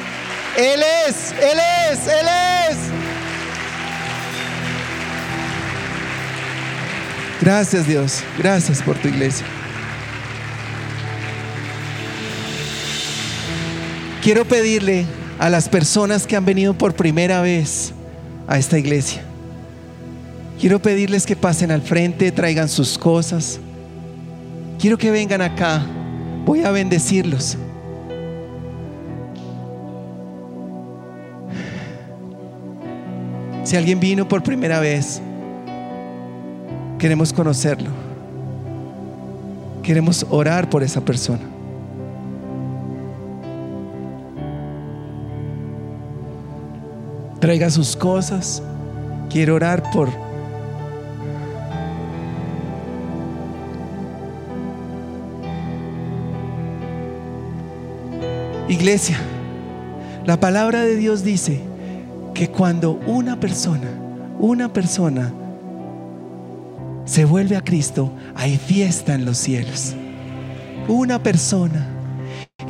Él 0.59 0.81
es, 1.07 1.31
Él 1.31 1.59
es, 1.93 2.09
Él 2.09 2.27
es. 2.69 2.77
Gracias, 7.41 7.87
Dios. 7.87 8.25
Gracias 8.37 8.83
por 8.83 8.97
tu 8.97 9.07
iglesia. 9.07 9.47
Quiero 14.25 14.45
pedirle 14.45 15.07
a 15.39 15.51
las 15.51 15.69
personas 15.69 16.27
que 16.27 16.35
han 16.35 16.45
venido 16.45 16.75
por 16.75 16.95
primera 16.97 17.43
vez 17.43 17.93
a 18.47 18.59
esta 18.59 18.79
iglesia. 18.79 19.23
Quiero 20.61 20.81
pedirles 20.81 21.27
que 21.27 21.37
pasen 21.37 21.71
al 21.71 21.83
frente, 21.83 22.31
traigan 22.33 22.69
sus 22.69 22.97
cosas. 22.97 23.59
Quiero 24.79 24.97
que 24.99 25.11
vengan 25.11 25.43
acá. 25.43 25.85
Voy 26.45 26.63
a 26.63 26.71
bendecirlos. 26.71 27.57
Si 33.65 33.77
alguien 33.77 33.99
vino 33.99 34.29
por 34.29 34.43
primera 34.43 34.79
vez, 34.79 35.23
queremos 36.99 37.33
conocerlo. 37.33 37.91
Queremos 39.83 40.27
orar 40.31 40.69
por 40.69 40.83
esa 40.83 41.01
persona. 41.01 41.54
Traiga 47.45 47.69
sus 47.69 47.95
cosas. 47.95 48.63
Quiero 49.29 49.57
orar 49.57 49.83
por 49.91 50.09
Iglesia, 58.67 59.19
la 60.25 60.41
palabra 60.41 60.85
de 60.85 60.97
Dios 60.97 61.23
dice 61.23 61.61
que 62.33 62.49
cuando 62.49 62.93
una 63.07 63.39
persona, 63.39 63.91
una 64.39 64.73
persona 64.73 65.31
se 67.05 67.27
vuelve 67.27 67.59
a 67.59 67.61
Cristo, 67.63 68.11
hay 68.35 68.57
fiesta 68.57 69.15
en 69.15 69.27
los 69.27 69.37
cielos. 69.37 69.95
Una 70.89 71.23
persona. 71.23 71.89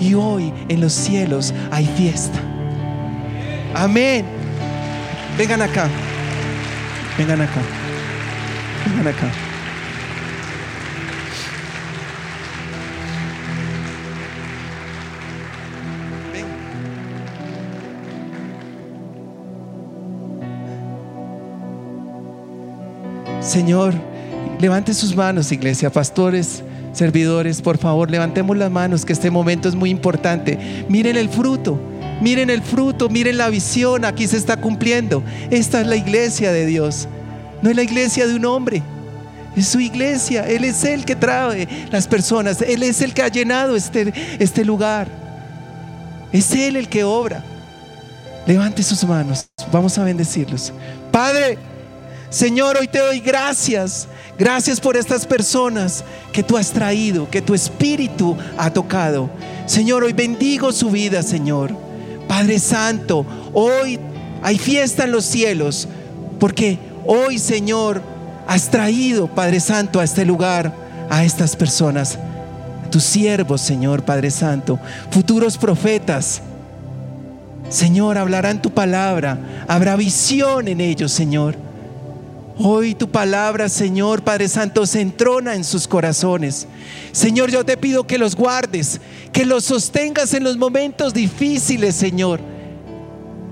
Y 0.01 0.15
hoy 0.15 0.53
en 0.69 0.81
los 0.81 0.93
cielos 0.93 1.55
hay 1.71 1.87
fiesta. 1.87 2.41
Amén. 3.73 4.34
Vengan 5.37 5.63
acá. 5.63 5.89
Vengan 7.19 7.41
acá. 7.41 7.61
Vengan 8.87 9.09
acá. 9.09 9.29
Señor, 23.41 23.93
levante 24.59 24.95
sus 24.95 25.15
manos, 25.15 25.53
iglesia, 25.53 25.91
pastores, 25.91 26.63
servidores, 26.93 27.61
por 27.61 27.77
favor, 27.77 28.11
levantemos 28.11 28.57
las 28.57 28.71
manos, 28.71 29.05
que 29.05 29.13
este 29.13 29.31
momento 29.31 29.69
es 29.69 29.75
muy 29.75 29.91
importante. 29.91 30.87
Miren 30.89 31.17
el 31.17 31.29
fruto, 31.29 31.79
miren 32.21 32.51
el 32.51 32.63
fruto, 32.63 33.09
miren 33.09 33.39
la 33.39 33.49
visión, 33.49 34.05
aquí 34.05 34.27
se 34.27 34.37
está 34.37 34.57
cumpliendo. 34.57 35.23
Esta 35.51 35.81
es 35.81 35.87
la 35.87 35.97
iglesia 35.97 36.53
de 36.53 36.67
Dios, 36.67 37.09
no 37.63 37.71
es 37.71 37.77
la 37.77 37.83
iglesia 37.83 38.27
de 38.27 38.35
un 38.35 38.45
hombre, 38.45 38.83
Es 39.57 39.69
su 39.69 39.81
iglesia. 39.81 40.47
Él 40.49 40.65
es 40.65 40.85
el 40.85 41.05
que 41.05 41.15
trae 41.15 41.69
las 41.91 42.09
personas. 42.09 42.61
Él 42.61 42.83
es 42.83 43.01
el 43.01 43.15
que 43.15 43.23
ha 43.23 43.29
llenado 43.29 43.77
este, 43.77 44.13
este 44.39 44.65
lugar. 44.65 45.07
Es 46.33 46.51
Él 46.53 46.77
el 46.77 46.89
que 46.89 47.05
obra. 47.05 47.45
Levante 48.47 48.83
sus 48.83 49.05
manos. 49.05 49.47
Vamos 49.73 49.97
a 49.97 50.05
bendecirlos. 50.05 50.73
Padre, 51.13 51.57
Señor, 52.31 52.77
hoy 52.77 52.89
te 52.89 52.99
doy 52.99 53.21
gracias. 53.21 54.09
Gracias 54.37 54.81
por 54.81 54.97
estas 54.97 55.25
personas 55.25 56.05
que 56.33 56.43
tú 56.43 56.57
has 56.57 56.73
traído, 56.73 57.31
que 57.31 57.41
tu 57.41 57.55
espíritu 57.55 58.37
ha 58.59 58.73
tocado. 58.73 59.31
Señor, 59.67 60.03
hoy 60.03 60.13
bendigo 60.13 60.73
su 60.73 60.91
vida, 60.91 61.23
Señor. 61.23 61.84
Padre 62.29 62.59
Santo, 62.59 63.25
hoy 63.53 63.99
hay 64.43 64.59
fiesta 64.59 65.05
en 65.05 65.13
los 65.13 65.25
cielos, 65.25 65.89
porque 66.39 66.79
hoy, 67.07 67.39
Señor, 67.39 68.03
has 68.47 68.71
traído, 68.71 69.27
Padre 69.27 69.61
Santo, 69.61 70.01
a 70.01 70.05
este 70.05 70.25
lugar, 70.25 70.73
a 71.11 71.25
estas 71.25 71.57
personas, 71.57 72.19
a 72.87 72.91
tus 72.91 73.05
siervos, 73.05 73.61
Señor, 73.61 74.05
Padre 74.05 74.31
Santo, 74.31 74.79
futuros 75.11 75.57
profetas. 75.59 76.43
Señor, 77.69 78.19
hablarán 78.19 78.61
tu 78.61 78.71
palabra, 78.71 79.39
habrá 79.67 79.97
visión 79.97 80.69
en 80.69 80.81
ellos, 80.81 81.13
Señor. 81.13 81.64
Hoy 82.57 82.95
tu 82.95 83.11
palabra, 83.11 83.69
Señor 83.69 84.23
Padre 84.23 84.49
Santo, 84.49 84.87
se 84.87 85.01
entrona 85.01 85.57
en 85.57 85.65
sus 85.65 85.89
corazones. 85.89 86.69
Señor, 87.11 87.51
yo 87.51 87.65
te 87.65 87.77
pido 87.77 88.07
que 88.07 88.17
los 88.17 88.37
guardes, 88.37 89.01
que 89.33 89.45
los 89.45 89.65
sostengas 89.65 90.35
en 90.35 90.45
los 90.45 90.57
momentos 90.57 91.13
difíciles, 91.13 91.97
Señor. 91.97 92.41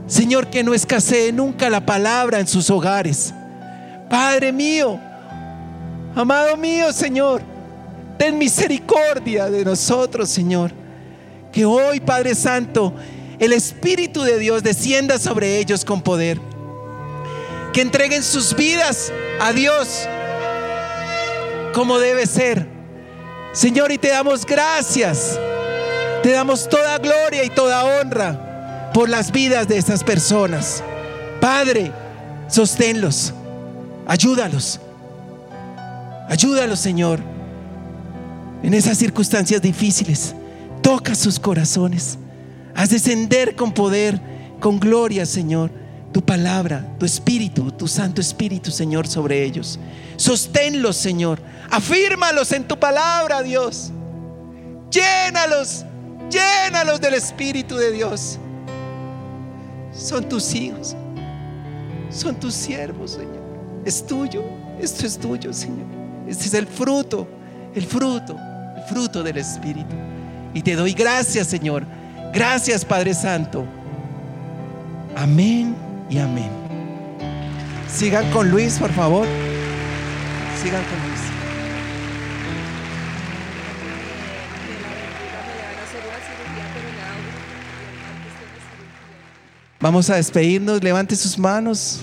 Señor, 0.07 0.49
que 0.51 0.63
no 0.63 0.73
escasee 0.73 1.33
nunca 1.33 1.69
la 1.69 1.85
palabra 1.85 2.39
en 2.39 2.47
sus 2.47 2.71
hogares. 2.71 3.35
Padre 4.09 4.53
mío, 4.53 5.01
amado 6.15 6.57
mío, 6.57 6.93
Señor, 6.93 7.43
ten 8.19 8.39
misericordia 8.39 9.51
de 9.51 9.65
nosotros, 9.65 10.29
Señor. 10.29 10.71
Que 11.51 11.65
hoy, 11.65 11.99
Padre 11.99 12.37
Santo, 12.37 12.95
el 13.41 13.53
Espíritu 13.53 14.23
de 14.23 14.39
Dios 14.39 14.63
descienda 14.63 15.19
sobre 15.19 15.59
ellos 15.59 15.85
con 15.85 16.03
poder 16.03 16.52
que 17.73 17.81
entreguen 17.81 18.23
sus 18.23 18.55
vidas 18.55 19.13
a 19.41 19.53
Dios 19.53 20.07
como 21.75 21.99
debe 21.99 22.27
ser. 22.27 22.69
Señor, 23.53 23.93
y 23.93 23.99
te 23.99 24.09
damos 24.09 24.45
gracias. 24.45 25.39
Te 26.23 26.31
damos 26.31 26.69
toda 26.69 26.99
gloria 26.99 27.45
y 27.45 27.51
toda 27.51 27.85
honra 27.85 28.91
por 28.95 29.09
las 29.09 29.33
vidas 29.33 29.67
de 29.67 29.79
estas 29.79 30.05
personas. 30.05 30.83
Padre, 31.41 31.91
sosténlos, 32.49 33.33
ayúdalos. 34.07 34.79
Ayúdalos, 36.29 36.79
Señor, 36.79 37.21
en 38.63 38.75
esas 38.75 38.99
circunstancias 38.99 39.61
difíciles. 39.61 40.35
Toca 40.83 41.15
sus 41.15 41.39
corazones. 41.39 42.19
Haz 42.75 42.91
descender 42.91 43.57
con 43.57 43.73
poder, 43.73 44.21
con 44.61 44.79
gloria, 44.79 45.27
Señor 45.27 45.82
tu 46.13 46.23
palabra, 46.23 46.85
tu 46.99 47.07
espíritu, 47.07 47.73
tu 47.73 47.89
Santo 47.89 48.21
Espíritu, 48.21 48.71
Señor, 48.71 49.07
sobre 49.07 49.43
ellos. 49.43 49.79
Sosténlos, 50.17 50.97
Señor. 50.97 51.41
Afírmalos 51.71 52.53
en 52.53 52.69
tu 52.69 52.79
palabra, 52.79 53.43
Dios. 53.43 53.91
Llénalos, 54.91 55.87
llénalos 56.31 57.01
del 57.01 57.15
Espíritu 57.15 57.77
de 57.77 57.93
Dios. 57.93 58.39
Son 59.95 60.29
tus 60.29 60.55
hijos, 60.55 60.95
son 62.11 62.35
tus 62.39 62.53
siervos, 62.55 63.13
Señor. 63.13 63.43
Es 63.87 64.07
tuyo, 64.07 64.45
esto 64.79 65.07
es 65.07 65.19
tuyo, 65.19 65.53
Señor. 65.53 65.87
Este 66.29 66.45
es 66.45 66.55
el 66.55 66.67
fruto, 66.67 67.27
el 67.75 67.87
fruto, 67.87 68.37
el 68.77 68.83
fruto 68.83 69.23
del 69.23 69.39
Espíritu. 69.39 69.95
Y 70.53 70.61
te 70.61 70.77
doy 70.77 70.93
gracias, 70.93 71.47
Señor. 71.47 71.87
Gracias, 72.35 72.85
Padre 72.85 73.15
Santo. 73.15 73.65
Amén 75.17 75.92
y 76.13 76.19
amén. 76.19 76.51
Sigan 77.89 78.31
con 78.33 78.51
Luis, 78.51 78.79
por 78.79 78.91
favor. 78.91 79.27
Sigan 80.63 80.83
con 80.85 81.09
Luis. 81.09 81.21
Vamos 89.81 90.11
a 90.11 90.17
despedirnos. 90.17 90.83
Levante 90.85 91.17
sus 91.17 91.39
manos. 91.39 92.03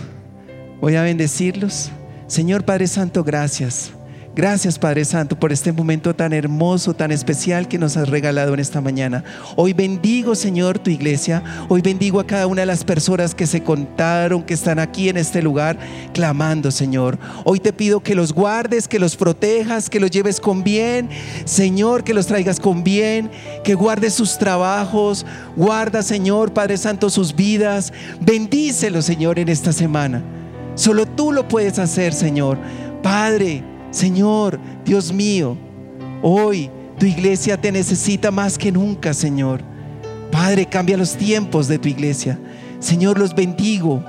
Voy 0.81 0.95
a 0.95 1.03
bendecirlos. 1.03 1.91
Señor 2.27 2.65
Padre 2.65 2.87
Santo, 2.87 3.23
gracias. 3.23 3.91
Gracias 4.35 4.77
Padre 4.77 5.05
Santo 5.05 5.37
por 5.37 5.51
este 5.51 5.71
momento 5.71 6.15
tan 6.15 6.33
hermoso, 6.33 6.93
tan 6.93 7.11
especial 7.11 7.67
que 7.67 7.79
nos 7.79 7.97
has 7.97 8.07
regalado 8.07 8.53
en 8.53 8.59
esta 8.59 8.79
mañana. 8.79 9.23
Hoy 9.55 9.73
bendigo 9.73 10.35
Señor 10.35 10.77
tu 10.77 10.91
iglesia, 10.91 11.43
hoy 11.67 11.81
bendigo 11.81 12.19
a 12.19 12.27
cada 12.27 12.45
una 12.45 12.61
de 12.61 12.67
las 12.67 12.83
personas 12.83 13.33
que 13.33 13.47
se 13.47 13.63
contaron, 13.63 14.43
que 14.43 14.53
están 14.53 14.77
aquí 14.77 15.09
en 15.09 15.17
este 15.17 15.41
lugar 15.41 15.79
clamando 16.13 16.69
Señor. 16.69 17.17
Hoy 17.43 17.59
te 17.59 17.73
pido 17.73 18.01
que 18.01 18.13
los 18.13 18.31
guardes, 18.31 18.87
que 18.87 18.99
los 18.99 19.15
protejas, 19.15 19.89
que 19.89 19.99
los 19.99 20.11
lleves 20.11 20.39
con 20.39 20.63
bien, 20.63 21.09
Señor, 21.45 22.03
que 22.03 22.13
los 22.13 22.27
traigas 22.27 22.59
con 22.59 22.83
bien, 22.83 23.31
que 23.63 23.73
guardes 23.73 24.13
sus 24.13 24.37
trabajos, 24.37 25.25
guarda 25.55 26.03
Señor 26.03 26.53
Padre 26.53 26.77
Santo 26.77 27.09
sus 27.09 27.35
vidas, 27.35 27.91
bendícelos 28.21 29.05
Señor 29.05 29.39
en 29.39 29.49
esta 29.49 29.73
semana. 29.73 30.21
Solo 30.75 31.07
tú 31.07 31.31
lo 31.31 31.47
puedes 31.47 31.79
hacer 31.79 32.13
Señor. 32.13 32.57
Padre, 33.01 33.63
Señor, 33.91 34.59
Dios 34.85 35.11
mío, 35.11 35.57
hoy 36.21 36.69
tu 36.99 37.05
iglesia 37.05 37.59
te 37.59 37.71
necesita 37.71 38.29
más 38.29 38.57
que 38.57 38.71
nunca, 38.71 39.13
Señor. 39.13 39.61
Padre, 40.31 40.65
cambia 40.65 40.97
los 40.97 41.15
tiempos 41.15 41.67
de 41.67 41.79
tu 41.79 41.87
iglesia. 41.87 42.37
Señor, 42.79 43.17
los 43.17 43.33
bendigo. 43.33 44.03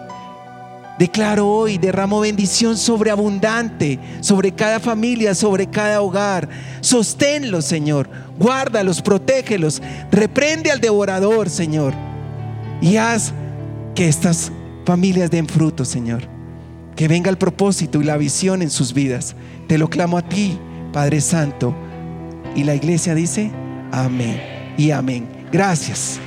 Declaro 0.98 1.48
hoy, 1.48 1.78
derramo 1.78 2.20
bendición 2.20 2.76
sobreabundante 2.76 3.98
sobre 4.20 4.52
cada 4.52 4.80
familia, 4.80 5.34
sobre 5.34 5.66
cada 5.66 6.02
hogar. 6.02 6.48
Sosténlos, 6.82 7.64
Señor. 7.64 8.10
Guárdalos, 8.38 9.00
protégelos. 9.00 9.80
Reprende 10.10 10.70
al 10.70 10.80
devorador, 10.80 11.48
Señor. 11.48 11.94
Y 12.82 12.96
haz 12.96 13.32
que 13.94 14.08
estas 14.08 14.52
familias 14.84 15.30
den 15.30 15.48
fruto, 15.48 15.86
Señor. 15.86 16.39
Que 16.96 17.08
venga 17.08 17.30
el 17.30 17.38
propósito 17.38 18.00
y 18.00 18.04
la 18.04 18.16
visión 18.16 18.62
en 18.62 18.70
sus 18.70 18.92
vidas. 18.92 19.34
Te 19.66 19.78
lo 19.78 19.88
clamo 19.88 20.18
a 20.18 20.22
ti, 20.22 20.58
Padre 20.92 21.20
Santo. 21.20 21.74
Y 22.54 22.64
la 22.64 22.74
iglesia 22.74 23.14
dice, 23.14 23.50
amén 23.92 24.40
y 24.76 24.90
amén. 24.90 25.28
Gracias. 25.52 26.20